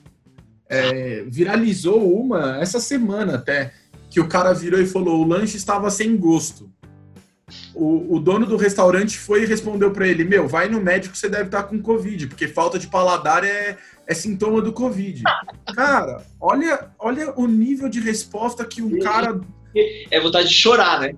[0.67, 3.73] É, viralizou uma essa semana até,
[4.09, 6.71] que o cara virou e falou: o lanche estava sem gosto.
[7.73, 11.29] O, o dono do restaurante foi e respondeu para ele: Meu, vai no médico, você
[11.29, 15.23] deve estar com Covid, porque falta de paladar é, é sintoma do Covid.
[15.75, 19.39] Cara, olha, olha o nível de resposta que o cara.
[20.11, 21.13] É vontade de chorar, né?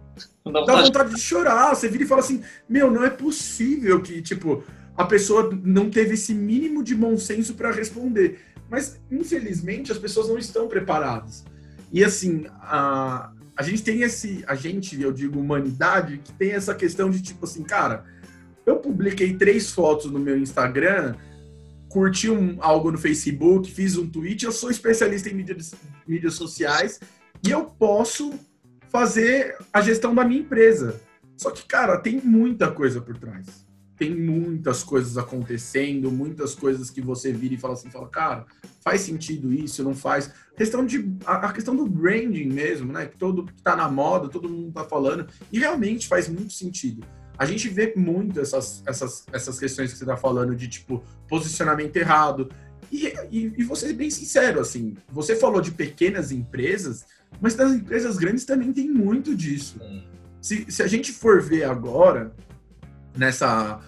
[0.46, 1.74] Dá vontade de chorar.
[1.74, 4.64] Você vira e fala assim: Meu, não é possível que, tipo,
[4.98, 8.40] a pessoa não teve esse mínimo de bom senso para responder.
[8.70, 11.44] Mas, infelizmente, as pessoas não estão preparadas.
[11.92, 14.44] E, assim, a, a gente tem esse.
[14.48, 18.04] A gente, eu digo humanidade, que tem essa questão de tipo assim, cara,
[18.66, 21.14] eu publiquei três fotos no meu Instagram,
[21.88, 25.76] curti um, algo no Facebook, fiz um tweet, eu sou especialista em mídias,
[26.08, 27.00] mídias sociais
[27.46, 28.34] e eu posso
[28.90, 31.00] fazer a gestão da minha empresa.
[31.38, 33.71] Só que, cara, tem muita coisa por trás
[34.02, 38.48] tem muitas coisas acontecendo, muitas coisas que você vira e fala assim, fala, cara,
[38.84, 40.34] faz sentido isso, não faz.
[40.56, 43.06] A questão de a, a questão do branding mesmo, né?
[43.06, 47.06] Que todo que tá na moda, todo mundo tá falando, e realmente faz muito sentido.
[47.38, 51.96] A gente vê muito essas, essas, essas questões que você tá falando de tipo posicionamento
[51.96, 52.50] errado.
[52.92, 57.06] E, e, e você bem sincero, assim, você falou de pequenas empresas,
[57.40, 59.80] mas das empresas grandes também tem muito disso.
[60.42, 62.34] Se, se a gente for ver agora,
[63.16, 63.80] nessa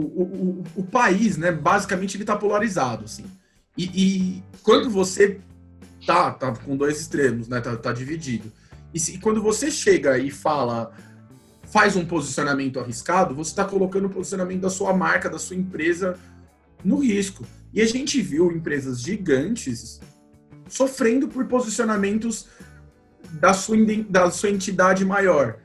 [0.00, 3.24] o, o, país, né, basicamente ele está polarizado, assim.
[3.76, 5.40] E, e, quando você
[6.06, 8.52] tá, tá com dois extremos, né, tá, tá dividido.
[8.92, 10.92] E, se, e quando você chega e fala,
[11.72, 16.16] faz um posicionamento arriscado, você está colocando o posicionamento da sua marca, da sua empresa
[16.84, 17.44] no risco.
[17.72, 20.00] E a gente viu empresas gigantes
[20.68, 22.46] sofrendo por posicionamentos
[23.32, 23.76] da sua,
[24.08, 25.58] da sua entidade maior.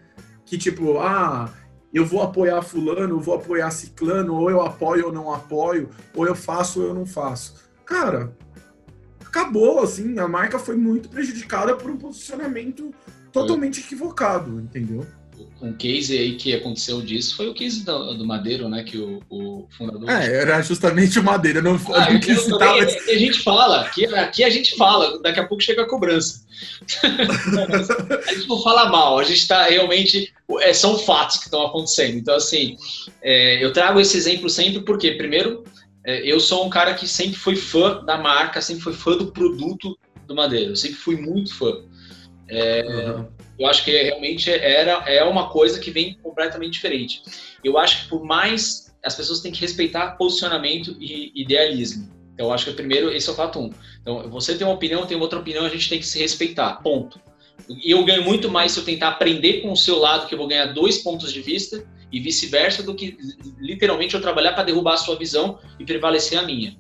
[0.45, 1.53] Que tipo, ah,
[1.93, 6.28] eu vou apoiar fulano, eu vou apoiar ciclano, ou eu apoio ou não apoio, ou
[6.28, 7.56] eu faço ou eu não faço.
[7.86, 8.36] Cara,
[9.25, 12.93] acabou, assim, a marca foi muito prejudicada por um posicionamento
[13.32, 15.06] totalmente equivocado, entendeu?
[15.62, 18.84] um case aí que aconteceu disso foi o case do, do Madeiro, né?
[18.84, 20.10] Que o, o fundador.
[20.10, 21.62] É, era justamente o Madeiro.
[21.62, 22.95] Não, ah, não quis citar, mas...
[23.08, 26.41] A gente fala, aqui, aqui a gente fala, daqui a pouco chega a cobrança.
[27.04, 30.34] a gente não fala mal, a gente está realmente.
[30.62, 32.17] É, são fatos que estão acontecendo.
[32.17, 32.75] Então, assim,
[33.21, 35.63] é, eu trago esse exemplo sempre porque, primeiro,
[36.05, 39.31] é, eu sou um cara que sempre foi fã da marca, sempre foi fã do
[39.31, 41.83] produto do Madeiro, eu sempre fui muito fã.
[42.47, 43.25] É, uhum
[43.59, 47.21] eu acho que realmente era, é uma coisa que vem completamente diferente.
[47.62, 52.09] Eu acho que por mais as pessoas têm que respeitar posicionamento e idealismo.
[52.33, 53.69] Então, eu acho que primeiro esse é o fato um.
[54.01, 56.81] Então, você tem uma opinião, tem outra opinião, a gente tem que se respeitar.
[56.81, 57.19] Ponto.
[57.67, 60.38] E eu ganho muito mais se eu tentar aprender com o seu lado, que eu
[60.38, 63.17] vou ganhar dois pontos de vista, e vice-versa, do que
[63.60, 66.76] literalmente eu trabalhar para derrubar a sua visão e prevalecer a minha.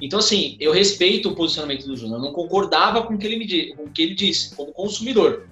[0.00, 3.72] Então, assim, eu respeito o posicionamento do Júnior, não concordava com o que ele me
[3.74, 5.48] com o que ele disse, como consumidor.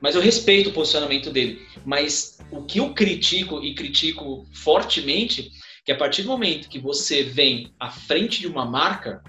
[0.00, 1.62] Mas eu respeito o posicionamento dele.
[1.84, 5.50] Mas o que eu critico e critico fortemente,
[5.86, 9.22] que a partir do momento que você vem à frente de uma marca,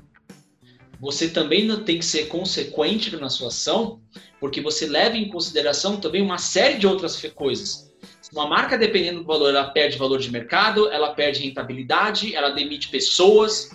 [1.03, 3.99] você também tem que ser consequente na sua ação,
[4.39, 7.91] porque você leva em consideração também uma série de outras coisas.
[8.31, 12.87] Uma marca, dependendo do valor, ela perde valor de mercado, ela perde rentabilidade, ela demite
[12.87, 13.69] pessoas.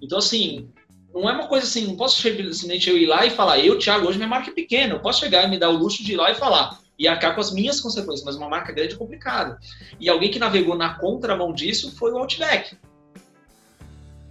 [0.00, 0.70] Então, assim,
[1.12, 4.08] não é uma coisa assim, não posso simplesmente eu ir lá e falar, eu, Thiago,
[4.08, 6.16] hoje minha marca é pequena, eu posso chegar e me dar o luxo de ir
[6.16, 9.58] lá e falar, e arcar com as minhas consequências, mas uma marca grande é complicado.
[10.00, 12.74] E alguém que navegou na contramão disso foi o Outback.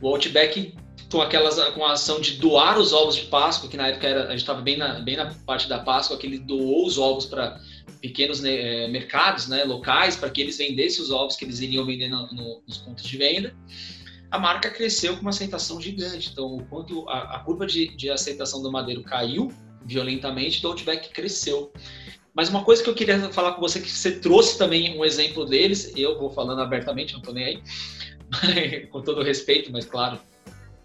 [0.02, 0.74] O Outback
[1.12, 4.28] com aquelas com a ação de doar os ovos de Páscoa, que na época era,
[4.28, 7.26] a gente estava bem na, bem na parte da Páscoa, que ele doou os ovos
[7.26, 7.60] para
[8.00, 12.10] pequenos né, mercados né, locais, para que eles vendessem os ovos que eles iriam vender
[12.10, 13.56] no, no, nos pontos de venda.
[14.30, 16.30] a marca cresceu com uma aceitação gigante.
[16.32, 19.52] Então, o quanto a, a curva de, de, aceitação do Madeiro caiu
[19.84, 21.74] violentamente, do Outback cresceu.
[22.34, 25.46] Mas uma coisa que eu queria falar com você, que você trouxe também um exemplo
[25.46, 30.20] deles, eu vou falando abertamente, não estou nem aí, com todo respeito, mas claro,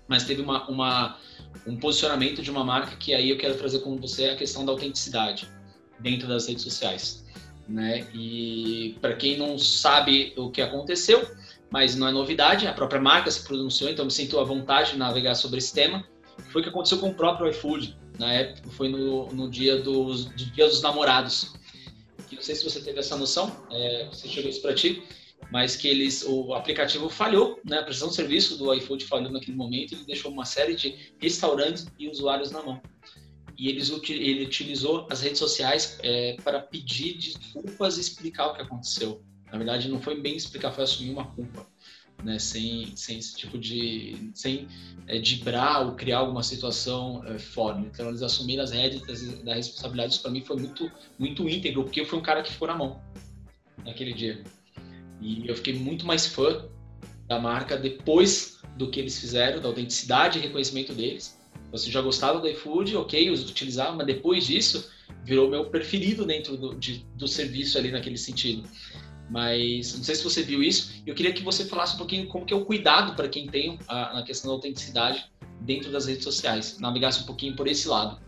[0.09, 1.19] mas teve uma, uma,
[1.67, 4.73] um posicionamento de uma marca que aí eu quero trazer com você a questão da
[4.73, 5.49] autenticidade
[6.01, 7.25] dentro das redes sociais.
[7.69, 8.07] Né?
[8.13, 11.27] E para quem não sabe o que aconteceu,
[11.71, 14.99] mas não é novidade, a própria marca se pronunciou, então me sinto à vontade de
[14.99, 16.05] navegar sobre esse tema.
[16.51, 20.27] Foi o que aconteceu com o próprio iFood, na época, foi no, no dia, dos,
[20.27, 21.53] do dia dos namorados.
[22.29, 25.03] Que não sei se você teve essa noção, é, você chegou isso para ti,
[25.51, 27.79] mas que eles, o aplicativo falhou, né?
[27.79, 31.87] a prestação de serviço do iFood falhou naquele momento, ele deixou uma série de restaurantes
[31.99, 32.81] e usuários na mão.
[33.57, 38.63] E eles, ele utilizou as redes sociais é, para pedir desculpas e explicar o que
[38.63, 39.23] aconteceu.
[39.51, 41.65] Na verdade, não foi bem explicar, foi assumir uma culpa,
[42.25, 42.39] né?
[42.41, 44.67] Sem, sem esse tipo de, sem
[45.07, 45.21] é,
[45.85, 47.79] ou criar alguma situação é, fora.
[47.79, 50.15] Então, eles assumiram as rédeas da responsabilidade.
[50.15, 52.75] Isso para mim foi muito, muito íntegro, porque eu fui um cara que ficou na
[52.75, 53.01] mão
[53.85, 54.43] naquele dia.
[55.21, 56.67] E eu fiquei muito mais fã
[57.27, 61.39] da marca depois do que eles fizeram, da autenticidade e reconhecimento deles.
[61.71, 64.91] Você já gostava do iFood, ok, eu utilizava, mas depois disso
[65.25, 68.69] virou meu preferido dentro do, de, do serviço ali naquele sentido.
[69.31, 71.03] Mas não sei se você viu isso.
[71.07, 73.79] Eu queria que você falasse um pouquinho como que é o cuidado para quem tem
[73.89, 75.25] a, a questão da autenticidade
[75.61, 76.79] dentro das redes sociais.
[76.79, 78.21] Navegasse um pouquinho por esse lado.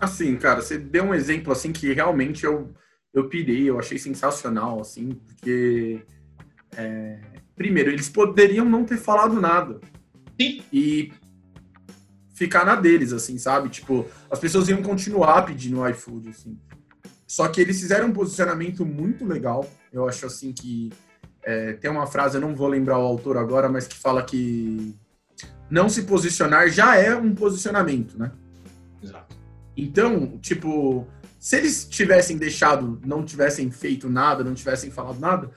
[0.00, 2.72] Assim, cara, você deu um exemplo assim que realmente eu,
[3.12, 6.02] eu pirei, eu achei sensacional, assim, porque
[6.76, 7.18] é,
[7.56, 9.80] primeiro, eles poderiam não ter falado nada.
[10.40, 10.62] Sim.
[10.72, 11.12] E
[12.34, 13.68] ficar na deles, assim, sabe?
[13.68, 16.58] Tipo, as pessoas iam continuar pedindo iFood, assim.
[17.26, 19.68] Só que eles fizeram um posicionamento muito legal.
[19.92, 20.90] Eu acho assim que
[21.42, 24.96] é, tem uma frase, eu não vou lembrar o autor agora, mas que fala que
[25.70, 28.32] não se posicionar já é um posicionamento, né?
[29.02, 29.36] Exato.
[29.76, 31.06] Então, tipo,
[31.40, 35.50] se eles tivessem deixado, não tivessem feito nada, não tivessem falado nada,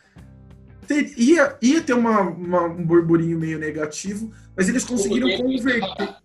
[0.87, 6.15] ter, ia, ia ter uma, uma, um burburinho meio negativo, mas eles conseguiram converter.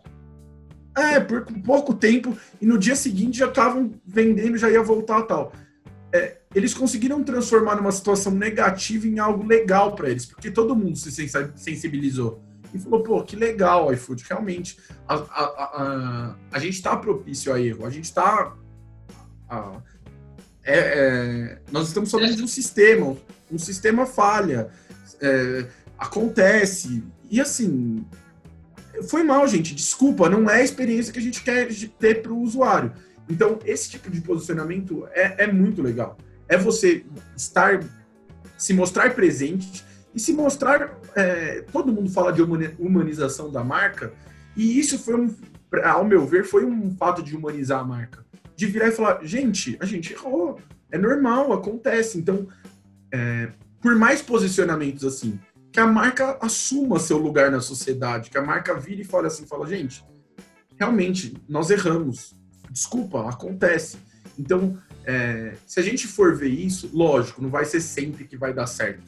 [0.96, 5.52] É, por pouco tempo, e no dia seguinte já estavam vendendo, já ia voltar tal.
[6.12, 10.96] É, eles conseguiram transformar numa situação negativa em algo legal para eles, porque todo mundo
[10.96, 11.10] se
[11.56, 12.42] sensibilizou.
[12.72, 14.78] E falou, pô, que legal, iFood, realmente.
[15.06, 18.54] A, a, a, a gente está propício a erro, a gente está.
[20.64, 23.16] É, é, nós estamos falando de um sistema,
[23.50, 24.68] um sistema falha,
[25.20, 25.66] é,
[25.98, 27.02] acontece.
[27.30, 28.04] E assim,
[29.08, 29.74] foi mal, gente.
[29.74, 32.92] Desculpa, não é a experiência que a gente quer ter para o usuário.
[33.28, 36.16] Então, esse tipo de posicionamento é, é muito legal.
[36.48, 37.04] É você
[37.36, 37.80] estar,
[38.56, 39.84] se mostrar presente
[40.14, 40.98] e se mostrar.
[41.14, 42.42] É, todo mundo fala de
[42.78, 44.12] humanização da marca,
[44.56, 45.34] e isso foi um,
[45.84, 48.27] ao meu ver, foi um fato de humanizar a marca.
[48.58, 50.60] De virar e falar, gente, a gente errou.
[50.90, 52.18] É normal, acontece.
[52.18, 52.48] Então,
[53.14, 55.38] é, por mais posicionamentos assim,
[55.70, 59.46] que a marca assuma seu lugar na sociedade, que a marca vire e fale assim,
[59.46, 60.04] fala, gente,
[60.76, 62.34] realmente, nós erramos.
[62.68, 63.96] Desculpa, acontece.
[64.36, 68.52] Então, é, se a gente for ver isso, lógico, não vai ser sempre que vai
[68.52, 69.04] dar certo.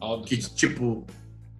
[0.00, 0.26] Óbvio.
[0.26, 1.06] Que, tipo,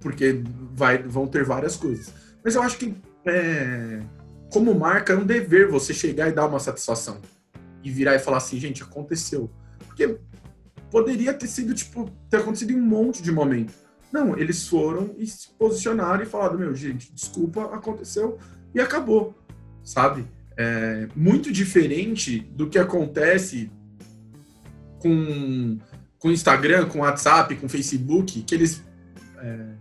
[0.01, 2.15] porque vai, vão ter várias coisas.
[2.43, 2.95] Mas eu acho que,
[3.27, 4.01] é,
[4.59, 7.21] como marca, é um dever você chegar e dar uma satisfação.
[7.83, 9.51] E virar e falar assim, gente, aconteceu.
[9.87, 10.19] Porque
[10.91, 15.27] poderia ter sido, tipo, ter acontecido em um monte de momento não, eles foram e
[15.27, 18.39] se posicionaram e falaram: meu, gente, desculpa, aconteceu
[18.75, 19.35] e acabou,
[19.85, 20.27] sabe?
[20.57, 23.71] É muito diferente do que acontece
[24.99, 25.79] com
[26.19, 28.83] com Instagram, com WhatsApp, com Facebook, que eles
[29.39, 29.75] é,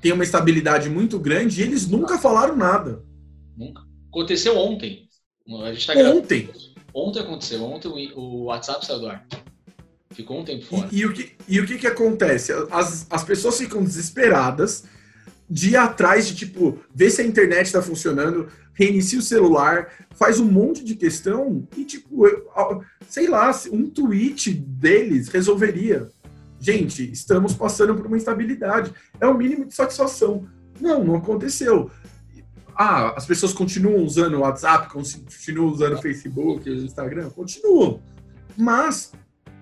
[0.00, 3.02] têm uma estabilidade muito grande e eles nunca falaram nada.
[3.56, 3.82] Nunca.
[4.14, 5.08] Aconteceu ontem.
[5.64, 6.48] A gente tá ontem.
[6.94, 7.64] Ontem aconteceu.
[7.64, 9.26] Ontem o WhatsApp saiu do ar.
[10.12, 10.88] Ficou um tempo fora.
[10.92, 12.52] E, e, o, que, e o que que acontece?
[12.70, 14.84] As, as pessoas ficam desesperadas
[15.50, 20.38] de ir atrás de, tipo, ver se a internet está funcionando, reinicia o celular, faz
[20.38, 22.24] um monte de questão e, tipo,
[23.08, 26.08] sei lá, um tweet deles resolveria.
[26.60, 28.94] Gente, estamos passando por uma instabilidade.
[29.20, 30.46] É o mínimo de satisfação.
[30.80, 31.90] Não, não aconteceu.
[32.76, 38.00] Ah, as pessoas continuam usando o WhatsApp, continuam usando o Facebook, o Instagram, continuam.
[38.56, 39.12] Mas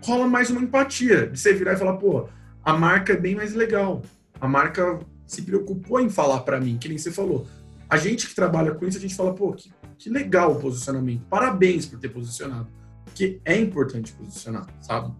[0.03, 2.29] rola mais uma empatia de você virar e falar, pô,
[2.65, 4.03] a marca é bem mais legal.
[4.41, 7.47] A marca se preocupou em falar para mim, que nem você falou.
[7.89, 11.25] A gente que trabalha com isso, a gente fala, pô, que, que legal o posicionamento.
[11.29, 12.69] Parabéns por ter posicionado.
[13.05, 15.13] Porque é importante posicionar, sabe?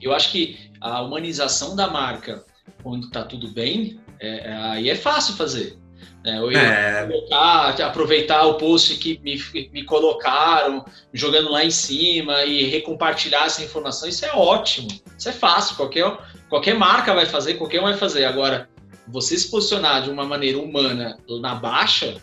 [0.00, 2.44] Eu acho que a humanização da marca,
[2.82, 5.76] quando tá tudo bem, É, é aí é fácil fazer.
[6.24, 6.38] Né?
[6.38, 7.06] Eu é.
[7.06, 9.38] colocar, aproveitar o post que me,
[9.70, 14.88] me colocaram, jogando lá em cima e recompartilhar essa informação, isso é ótimo.
[15.18, 16.16] Isso é fácil, qualquer,
[16.48, 18.24] qualquer marca vai fazer, qualquer um vai fazer.
[18.24, 18.70] Agora,
[19.06, 22.16] você se posicionar de uma maneira humana na baixa,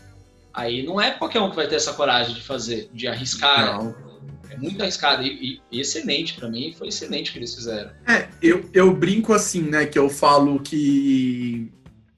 [0.52, 3.78] aí não é qualquer um que vai ter essa coragem de fazer, de arriscar.
[3.78, 4.12] Não.
[4.50, 7.92] É muito arriscado e, e excelente para mim, foi excelente o que eles fizeram.
[8.06, 11.72] É, eu, eu brinco assim, né, que eu falo que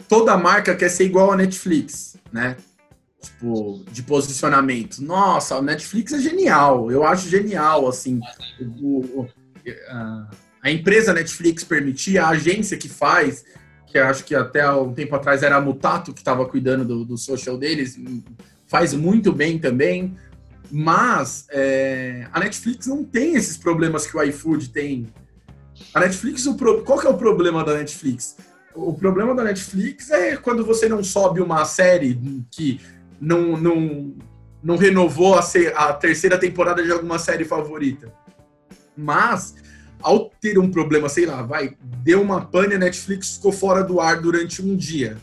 [0.07, 2.57] toda marca quer ser igual a Netflix, né?
[3.21, 4.99] Tipo, de posicionamento.
[4.99, 8.19] Nossa, a Netflix é genial, eu acho genial, assim.
[8.81, 9.29] O, o,
[10.61, 13.45] a, empresa Netflix permitir, a agência que faz,
[13.87, 17.17] que acho que até um tempo atrás era a Mutato que estava cuidando do, do
[17.17, 17.97] social deles,
[18.67, 20.17] faz muito bem também.
[20.69, 25.07] Mas é, a Netflix não tem esses problemas que o iFood tem.
[25.93, 28.35] A Netflix, o pro, qual que é o problema da Netflix?
[28.75, 32.19] O problema da Netflix é quando você não sobe uma série
[32.51, 32.81] que
[33.19, 34.15] não, não,
[34.63, 38.13] não renovou a, ser, a terceira temporada de alguma série favorita.
[38.95, 39.55] Mas
[40.03, 44.01] ao ter um problema, sei lá, vai, deu uma pane, a Netflix ficou fora do
[44.01, 45.17] ar durante um dia.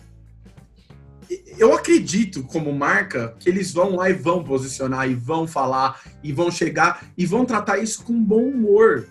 [1.59, 6.33] Eu acredito, como marca, que eles vão lá e vão posicionar, e vão falar, e
[6.33, 9.07] vão chegar, e vão tratar isso com bom humor.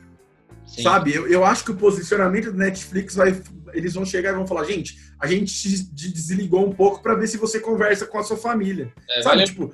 [0.66, 0.84] Sim.
[0.84, 1.14] Sabe?
[1.14, 3.40] Eu, eu acho que o posicionamento do Netflix vai.
[3.74, 7.28] Eles vão chegar e vão falar, gente, a gente te desligou um pouco para ver
[7.28, 8.94] se você conversa com a sua família.
[9.10, 9.38] É, Sabe?
[9.38, 9.46] Vale...
[9.46, 9.74] Tipo.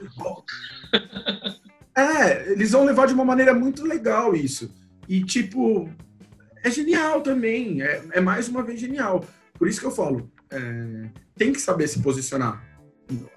[1.97, 4.73] é, eles vão levar de uma maneira muito legal isso.
[5.07, 5.89] E, tipo,
[6.63, 7.81] é genial também.
[7.81, 9.25] É, é mais uma vez genial.
[9.57, 12.63] Por isso que eu falo, é, tem que saber se posicionar.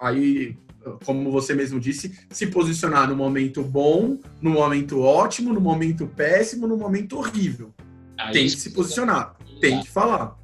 [0.01, 0.57] Aí,
[1.05, 6.67] como você mesmo disse, se posicionar no momento bom, no momento ótimo, no momento péssimo,
[6.67, 7.75] no momento horrível.
[8.17, 10.37] Aí tem que se posicionar, tem que falar.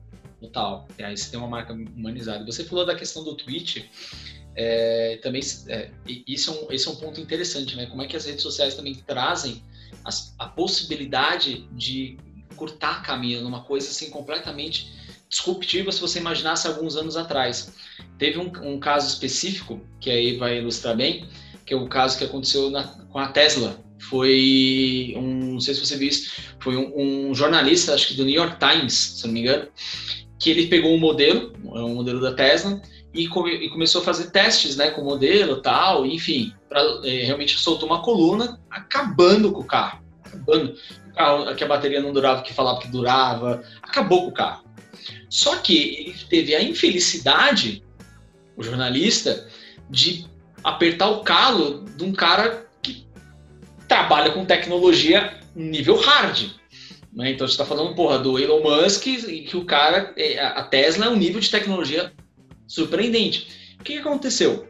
[0.44, 0.86] Total.
[0.98, 2.44] E aí você tem uma marca humanizada.
[2.44, 3.84] Você falou da questão do Twitch.
[4.56, 5.90] É, também é,
[6.26, 7.86] isso, é um, esse é um ponto interessante, né?
[7.86, 9.62] Como é que as redes sociais também trazem
[10.04, 10.10] a,
[10.44, 12.18] a possibilidade de
[12.54, 14.92] cortar caminho numa coisa assim completamente
[15.28, 17.74] disruptiva se você imaginasse alguns anos atrás.
[18.18, 21.26] Teve um, um, caso específico que aí vai ilustrar bem,
[21.66, 23.82] que é o caso que aconteceu na, com a Tesla.
[23.98, 26.30] Foi um, não sei se você viu isso,
[26.60, 29.68] foi um, um, jornalista, acho que do New York Times, se não me engano,
[30.44, 32.78] que ele pegou um modelo, um modelo da Tesla,
[33.14, 37.24] e, come, e começou a fazer testes, né, com o modelo, tal, enfim, pra, é,
[37.24, 40.76] realmente soltou uma coluna acabando com o carro, acabando
[41.16, 44.66] carro, que a bateria não durava, que falava que durava, acabou com o carro.
[45.30, 47.82] Só que ele teve a infelicidade,
[48.54, 49.48] o jornalista,
[49.88, 50.26] de
[50.62, 53.06] apertar o calo de um cara que
[53.88, 56.50] trabalha com tecnologia nível hard.
[57.14, 57.30] Né?
[57.30, 61.06] Então, você está falando, porra, do Elon Musk, e que o cara, é, a Tesla
[61.06, 62.12] é um nível de tecnologia
[62.66, 63.76] surpreendente.
[63.80, 64.68] O que, aconteceu?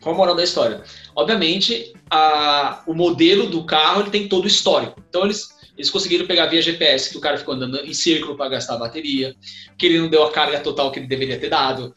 [0.00, 0.82] Qual a moral da história?
[1.14, 5.00] Obviamente, a, o modelo do carro ele tem todo o histórico.
[5.08, 8.48] Então, eles eles conseguiram pegar via GPS que o cara ficou andando em círculo para
[8.48, 9.36] gastar a bateria,
[9.76, 11.94] que ele não deu a carga total que ele deveria ter dado.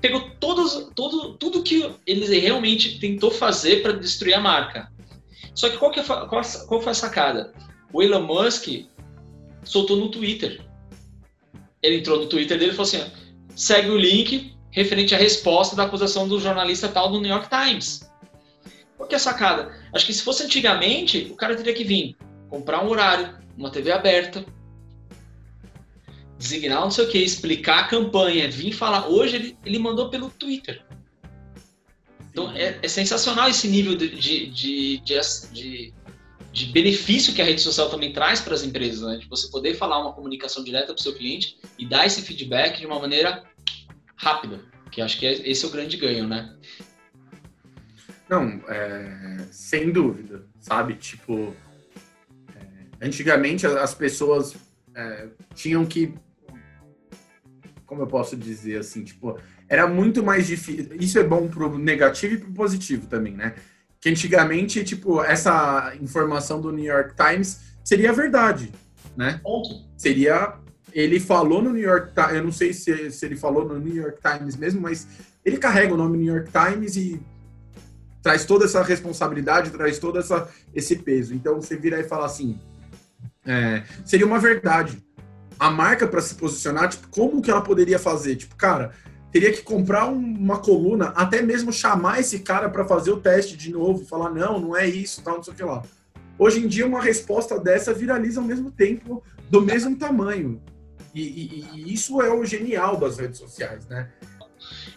[0.00, 4.92] Pegou todos, todo, tudo que ele realmente tentou fazer para destruir a marca.
[5.54, 7.54] Só que qual, que é, qual, qual foi a sacada?
[7.92, 8.86] O Elon Musk
[9.64, 10.60] soltou no Twitter.
[11.82, 13.10] Ele entrou no Twitter dele e falou assim:
[13.54, 18.10] segue o link referente à resposta da acusação do jornalista tal do New York Times.
[18.96, 19.74] Qual que é a sacada?
[19.92, 22.16] Acho que se fosse antigamente, o cara teria que vir
[22.48, 24.44] comprar um horário, uma TV aberta,
[26.38, 29.08] designar não sei o que, explicar a campanha, vir falar.
[29.08, 30.84] Hoje ele, ele mandou pelo Twitter.
[32.30, 35.20] Então é, é sensacional esse nível de, de, de, de,
[35.52, 35.94] de
[36.72, 39.16] benefício que a rede social também traz para as empresas, né?
[39.16, 42.78] De você poder falar uma comunicação direta para o seu cliente e dar esse feedback
[42.78, 43.42] de uma maneira
[44.16, 46.54] rápida, que acho que é, esse é o grande ganho, né?
[48.28, 50.94] Não, é, sem dúvida, sabe?
[50.94, 51.54] Tipo,
[53.02, 54.54] Antigamente as pessoas
[54.94, 55.26] é,
[55.56, 56.14] tinham que.
[57.84, 59.02] Como eu posso dizer assim?
[59.02, 59.36] Tipo,
[59.68, 60.94] era muito mais difícil.
[61.00, 63.56] Isso é bom pro negativo e pro positivo também, né?
[64.02, 68.72] Que antigamente, tipo, essa informação do New York Times seria verdade,
[69.16, 69.40] né?
[69.96, 70.54] Seria.
[70.92, 73.94] Ele falou no New York Times, eu não sei se, se ele falou no New
[73.94, 75.06] York Times mesmo, mas
[75.44, 77.22] ele carrega o nome New York Times e
[78.20, 81.32] traz toda essa responsabilidade, traz todo essa, esse peso.
[81.32, 82.58] Então você vira e fala assim:
[83.46, 85.02] é, seria uma verdade.
[85.58, 88.34] A marca para se posicionar, tipo, como que ela poderia fazer?
[88.34, 88.92] Tipo, cara,
[89.32, 93.72] teria que comprar uma coluna, até mesmo chamar esse cara para fazer o teste de
[93.72, 95.82] novo, falar não, não é isso, tal, não sei o que lá.
[96.38, 100.62] Hoje em dia, uma resposta dessa viraliza ao mesmo tempo, do mesmo tamanho.
[101.14, 104.10] E, e, e, isso é o genial das redes sociais, né?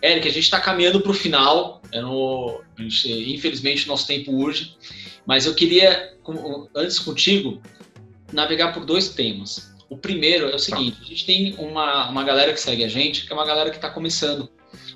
[0.02, 1.82] Eric, a gente está caminhando para o final.
[1.94, 4.76] Não, gente, infelizmente, nosso tempo urge.
[5.26, 6.14] Mas eu queria,
[6.76, 7.62] antes contigo,
[8.32, 9.74] navegar por dois temas.
[9.90, 13.26] O primeiro é o seguinte: a gente tem uma, uma galera que segue a gente,
[13.26, 14.50] que é uma galera que está começando,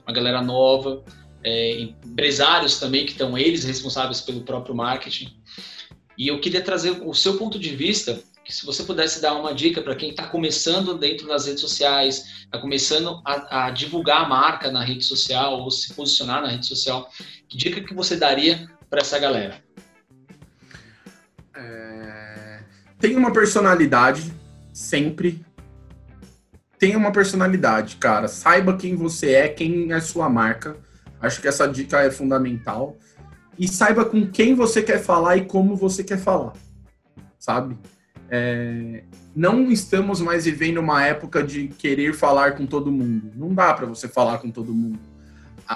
[0.05, 1.03] uma galera nova,
[1.43, 5.37] é, empresários também que estão eles responsáveis pelo próprio marketing.
[6.17, 9.53] E eu queria trazer o seu ponto de vista, que se você pudesse dar uma
[9.53, 14.27] dica para quem está começando dentro das redes sociais, está começando a, a, divulgar a
[14.27, 17.09] marca na rede social ou se posicionar na rede social,
[17.47, 19.63] que dica que você daria para essa galera?
[21.55, 22.63] É...
[22.99, 24.33] Tem uma personalidade,
[24.79, 25.45] sempre.
[26.77, 28.29] Tem uma personalidade, cara.
[28.29, 30.77] Saiba quem você é, quem é sua marca.
[31.21, 32.97] Acho que essa dica é fundamental
[33.57, 36.53] e saiba com quem você quer falar e como você quer falar,
[37.37, 37.77] sabe?
[38.29, 39.03] É,
[39.35, 43.33] não estamos mais vivendo uma época de querer falar com todo mundo.
[43.35, 44.99] Não dá para você falar com todo mundo.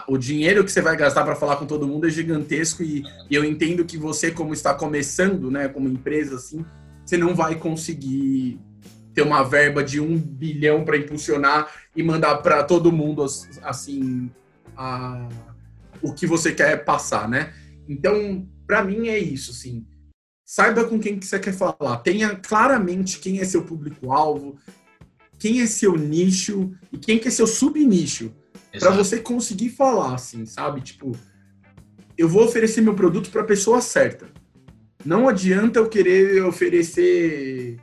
[0.07, 3.35] O dinheiro que você vai gastar para falar com todo mundo é gigantesco e, e,
[3.35, 6.65] eu entendo que você, como está começando, né, como empresa, assim,
[7.05, 8.59] você não vai conseguir
[9.13, 13.23] ter uma verba de um bilhão para impulsionar e mandar para todo mundo,
[13.61, 14.31] assim,
[14.75, 15.29] a,
[16.01, 17.53] o que você quer passar, né?
[17.87, 19.85] Então, para mim é isso, assim.
[20.45, 21.97] Saiba com quem que você quer falar.
[21.97, 24.57] Tenha claramente quem é seu público-alvo,
[25.39, 28.31] quem é seu nicho e quem que é seu subnicho.
[28.79, 30.81] Para você conseguir falar, assim, sabe?
[30.81, 31.11] Tipo,
[32.17, 34.27] eu vou oferecer meu produto para a pessoa certa.
[35.05, 37.79] Não adianta eu querer oferecer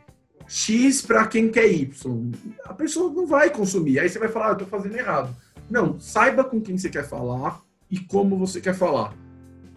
[0.51, 2.32] X para quem quer Y.
[2.64, 4.01] A pessoa não vai consumir.
[4.01, 5.34] Aí você vai falar, ah, eu tô fazendo errado.
[5.70, 9.14] Não, saiba com quem você quer falar e como você quer falar.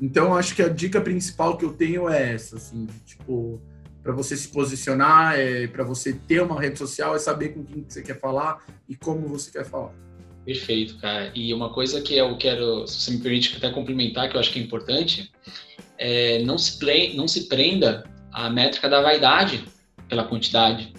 [0.01, 3.61] Então, acho que a dica principal que eu tenho é essa, assim, tipo,
[4.01, 7.86] para você se posicionar, é, para você ter uma rede social, é saber com quem
[7.88, 9.93] você quer falar e como você quer falar.
[10.43, 11.32] Perfeito, cara.
[11.36, 14.51] E uma coisa que eu quero, se você me permite até complementar, que eu acho
[14.51, 15.32] que é importante,
[15.99, 19.71] é não se, pre, não se prenda à métrica da vaidade
[20.14, 20.93] pela quantidade,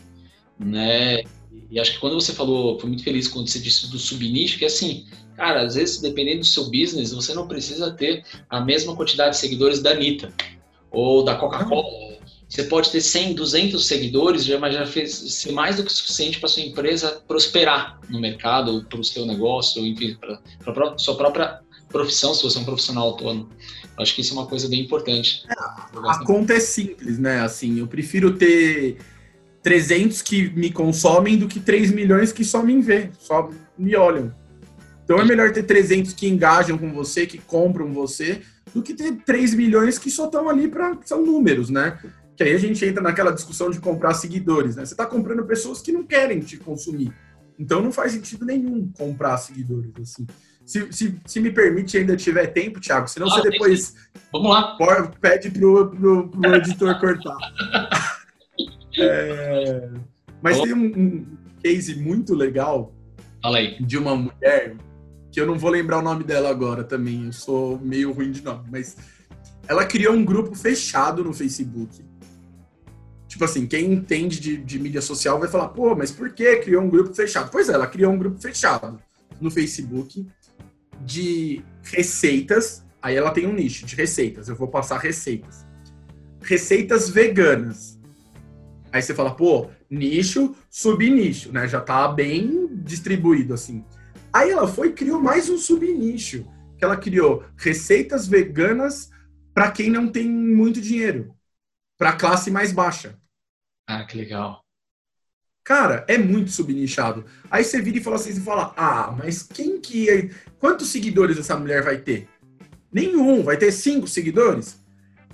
[0.59, 1.23] né?
[1.71, 4.65] E acho que quando você falou, foi muito feliz quando você disse do subnicho, que
[4.65, 5.07] assim,
[5.37, 9.39] Cara, às vezes, dependendo do seu business, você não precisa ter a mesma quantidade de
[9.39, 10.33] seguidores da Anitta
[10.91, 12.15] ou da Coca-Cola.
[12.49, 16.49] Você pode ter 100, 200 seguidores, mas já fez ser mais do que suficiente para
[16.49, 20.17] sua empresa prosperar no mercado, para o seu negócio, enfim,
[20.63, 21.61] para a sua própria
[21.95, 23.49] profissão, se você é um profissional autônomo.
[23.97, 25.45] Acho que isso é uma coisa bem importante.
[25.49, 25.55] É,
[26.11, 27.41] a conta é simples, né?
[27.41, 28.99] Assim, eu prefiro ter
[29.63, 34.35] 300 que me consomem do que 3 milhões que só me vê, só me olham.
[35.05, 38.43] Então é melhor ter 300 que engajam com você, que compram você,
[38.75, 40.99] do que ter 3 milhões que só estão ali para.
[41.05, 41.99] são números, né?
[42.37, 44.85] Que aí a gente entra naquela discussão de comprar seguidores, né?
[44.85, 47.13] Você está comprando pessoas que não querem te consumir.
[47.57, 50.27] Então não faz sentido nenhum comprar seguidores, assim.
[50.65, 53.95] Se, se, se me permite ainda tiver tempo, Thiago, senão ah, você depois.
[54.33, 54.77] Vamos lá.
[55.21, 57.37] Pede pro, pro, pro editor cortar.
[58.99, 59.91] é,
[60.43, 61.27] mas tem um, um
[61.63, 62.93] case muito legal
[63.81, 64.75] de uma mulher
[65.31, 68.43] que eu não vou lembrar o nome dela agora também, eu sou meio ruim de
[68.43, 68.97] nome, mas
[69.67, 72.05] ela criou um grupo fechado no Facebook.
[73.27, 76.83] Tipo assim, quem entende de, de mídia social vai falar, pô, mas por que criou
[76.83, 77.51] um grupo fechado?
[77.51, 78.99] Pois é, ela criou um grupo fechado
[79.41, 80.25] no Facebook
[81.01, 82.85] de receitas.
[83.01, 84.49] Aí ela tem um nicho de receitas.
[84.49, 85.67] Eu vou passar receitas.
[86.41, 87.99] Receitas veganas.
[88.93, 91.67] Aí você fala, pô, nicho, subnicho, né?
[91.67, 93.85] Já tá bem distribuído assim.
[94.33, 96.45] Aí ela foi e criou mais um subnicho,
[96.77, 99.11] que ela criou receitas veganas
[99.53, 101.35] para quem não tem muito dinheiro,
[101.97, 103.17] para classe mais baixa.
[103.87, 104.64] Ah, que legal.
[105.65, 107.25] Cara, é muito subnichado.
[107.51, 110.29] Aí você vira e fala assim, você fala: "Ah, mas quem que é...
[110.59, 112.29] quantos seguidores essa mulher vai ter?"
[112.93, 114.79] Nenhum, vai ter cinco seguidores.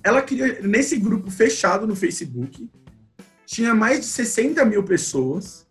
[0.02, 2.70] Ela criou nesse grupo fechado no Facebook,
[3.44, 5.66] tinha mais de 60 mil pessoas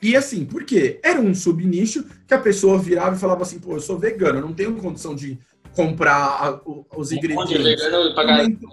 [0.00, 1.00] e assim, por quê?
[1.02, 4.42] Era um subnicho que a pessoa virava e falava assim, pô, eu sou vegano, eu
[4.42, 5.38] não tenho condição de
[5.74, 6.60] comprar a,
[6.96, 7.58] os ingredientes.
[7.58, 8.70] Um vegano e pagar então,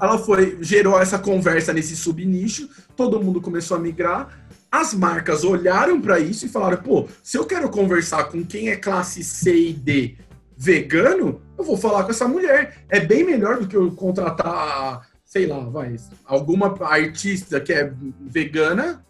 [0.00, 6.00] ela foi, gerou essa conversa nesse subnicho, todo mundo começou a migrar, as marcas olharam
[6.00, 9.72] para isso e falaram, pô, se eu quero conversar com quem é classe C e
[9.72, 10.16] D
[10.56, 12.78] vegano, eu vou falar com essa mulher.
[12.88, 19.04] É bem melhor do que eu contratar, sei lá, vai, alguma artista que é vegana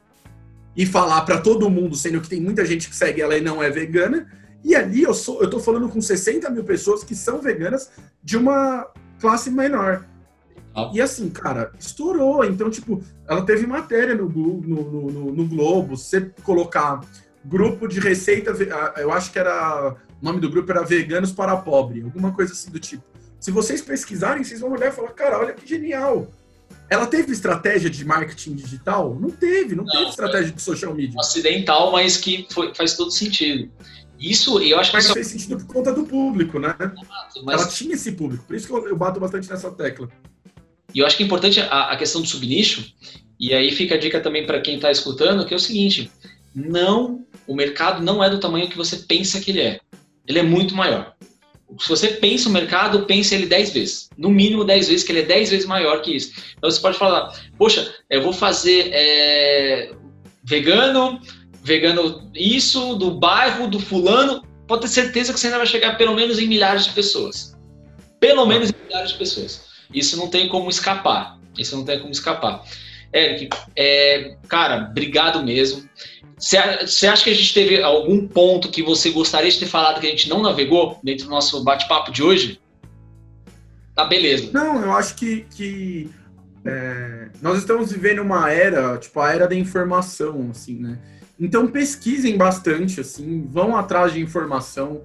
[0.76, 3.62] e falar para todo mundo, sendo que tem muita gente que segue ela e não
[3.62, 4.30] é vegana.
[4.64, 7.90] E ali eu sou, eu tô falando com 60 mil pessoas que são veganas
[8.22, 8.86] de uma
[9.20, 10.04] classe menor.
[10.76, 10.90] Ah.
[10.92, 12.44] E assim, cara, estourou.
[12.44, 15.96] Então, tipo, ela teve matéria no, no, no, no Globo.
[15.96, 17.00] Se você colocar
[17.42, 18.50] grupo de receita,
[18.98, 19.96] eu acho que era.
[20.20, 23.02] O nome do grupo era Veganos para Pobre, alguma coisa assim do tipo.
[23.38, 26.26] Se vocês pesquisarem, vocês vão olhar e falar, cara, olha que genial.
[26.88, 29.16] Ela teve estratégia de marketing digital?
[29.20, 31.18] Não teve, não, não teve estratégia de social media.
[31.20, 33.70] Acidental, mas que foi, faz todo sentido.
[34.18, 34.96] Isso, eu acho que.
[34.96, 35.14] Mas isso...
[35.14, 36.74] fez sentido por conta do público, né?
[37.44, 37.60] mas...
[37.60, 40.08] Ela tinha esse público, por isso que eu, eu bato bastante nessa tecla.
[40.96, 42.82] E eu acho que é importante a, a questão do subnicho,
[43.38, 46.10] e aí fica a dica também para quem está escutando, que é o seguinte:
[46.54, 49.80] não, o mercado não é do tamanho que você pensa que ele é.
[50.26, 51.14] Ele é muito maior.
[51.78, 54.08] Se você pensa o mercado, pense ele 10 vezes.
[54.16, 56.32] No mínimo 10 vezes, que ele é 10 vezes maior que isso.
[56.56, 59.90] Então você pode falar, poxa, eu vou fazer é,
[60.42, 61.20] vegano,
[61.62, 64.42] vegano isso, do bairro, do fulano.
[64.66, 67.54] Pode ter certeza que você ainda vai chegar pelo menos em milhares de pessoas.
[68.18, 69.65] Pelo menos em milhares de pessoas.
[69.92, 71.38] Isso não tem como escapar.
[71.58, 72.64] Isso não tem como escapar.
[73.12, 75.88] Eric, é, cara, obrigado mesmo.
[76.38, 80.06] Você acha que a gente teve algum ponto que você gostaria de ter falado que
[80.06, 82.60] a gente não navegou dentro do nosso bate-papo de hoje?
[83.94, 84.50] Tá, beleza.
[84.52, 86.10] Não, eu acho que, que
[86.66, 90.98] é, nós estamos vivendo uma era, tipo, a era da informação, assim, né?
[91.40, 95.02] Então pesquisem bastante, assim, vão atrás de informação,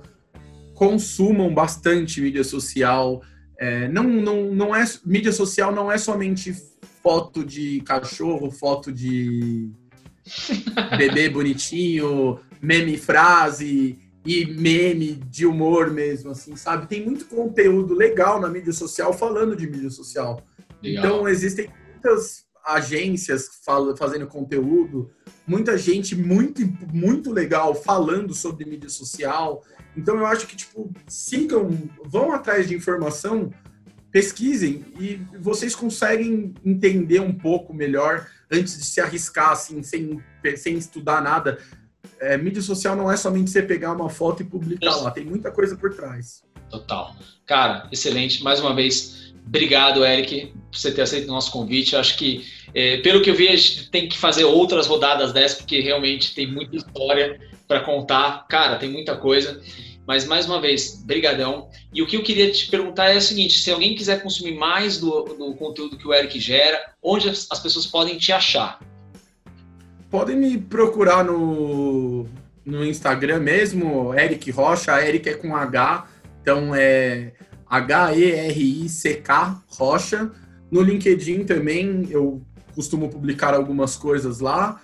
[0.73, 3.21] consumam bastante mídia social.
[3.61, 6.51] É, não, não, não é mídia social não é somente
[7.03, 9.69] foto de cachorro, foto de
[10.97, 16.87] bebê bonitinho, meme frase e meme de humor mesmo, assim, sabe?
[16.87, 20.41] Tem muito conteúdo legal na mídia social falando de mídia social.
[20.81, 21.05] Legal.
[21.05, 23.47] Então, existem muitas agências
[23.95, 25.11] fazendo conteúdo,
[25.45, 26.61] muita gente muito,
[26.93, 29.63] muito legal falando sobre mídia social.
[29.95, 31.69] Então, eu acho que, tipo, sigam,
[32.05, 33.51] vão atrás de informação,
[34.11, 40.21] pesquisem e vocês conseguem entender um pouco melhor antes de se arriscar, assim, sem,
[40.57, 41.57] sem estudar nada.
[42.19, 45.03] É, mídia social não é somente você pegar uma foto e publicar Isso.
[45.03, 46.43] lá, tem muita coisa por trás.
[46.69, 47.15] Total.
[47.45, 48.43] Cara, excelente.
[48.43, 51.93] Mais uma vez, obrigado, Eric, por você ter aceito o nosso convite.
[51.93, 55.33] Eu acho que, é, pelo que eu vi, a gente tem que fazer outras rodadas
[55.33, 58.45] dessas, porque realmente tem muita história para contar.
[58.47, 59.61] Cara, tem muita coisa.
[60.07, 61.69] Mas, mais uma vez, brigadão.
[61.93, 64.97] E o que eu queria te perguntar é o seguinte, se alguém quiser consumir mais
[64.97, 68.79] do, do conteúdo que o Eric gera, onde as, as pessoas podem te achar?
[70.09, 72.27] Podem me procurar no,
[72.65, 76.07] no Instagram mesmo, Eric Rocha, Eric é com H,
[76.41, 77.31] então é
[77.71, 80.31] H-E-R-I-C-K Rocha.
[80.69, 82.41] No LinkedIn também eu
[82.75, 84.81] costumo publicar algumas coisas lá.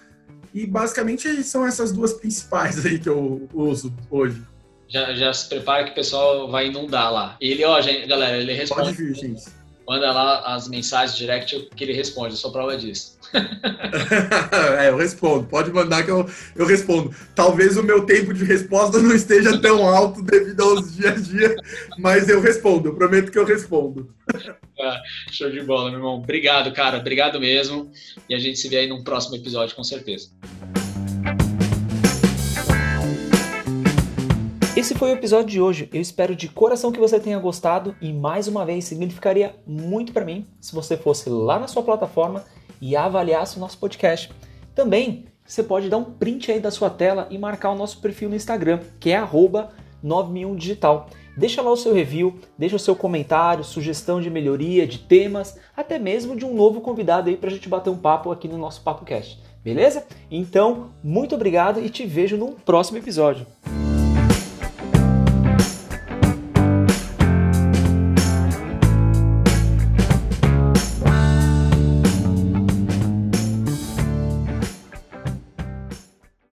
[0.54, 4.42] E basicamente são essas duas principais aí que eu uso hoje
[4.88, 7.38] já, já se prepara que o pessoal vai inundar lá.
[7.42, 8.94] Ele, ó, gente, galera, ele responde.
[8.94, 9.44] Pode vir, gente.
[9.88, 13.18] Manda lá as mensagens direct que ele responde, eu sou prova disso.
[14.80, 15.48] é, eu respondo.
[15.48, 17.16] Pode mandar que eu, eu respondo.
[17.34, 21.56] Talvez o meu tempo de resposta não esteja tão alto devido aos dia a dia,
[21.98, 22.90] mas eu respondo.
[22.90, 24.14] Eu prometo que eu respondo.
[24.78, 26.16] Ah, show de bola, meu irmão.
[26.16, 26.98] Obrigado, cara.
[26.98, 27.90] Obrigado mesmo.
[28.28, 30.30] E a gente se vê aí num próximo episódio, com certeza.
[34.78, 35.90] Esse foi o episódio de hoje.
[35.92, 40.24] Eu espero de coração que você tenha gostado e mais uma vez significaria muito para
[40.24, 42.44] mim se você fosse lá na sua plataforma
[42.80, 44.32] e avaliasse o nosso podcast.
[44.76, 48.30] Também você pode dar um print aí da sua tela e marcar o nosso perfil
[48.30, 51.08] no Instagram, que é 91digital.
[51.36, 55.98] Deixa lá o seu review, deixa o seu comentário, sugestão de melhoria, de temas, até
[55.98, 58.84] mesmo de um novo convidado aí para a gente bater um papo aqui no nosso
[58.84, 59.42] PapoCast.
[59.64, 60.06] Beleza?
[60.30, 63.48] Então, muito obrigado e te vejo num próximo episódio.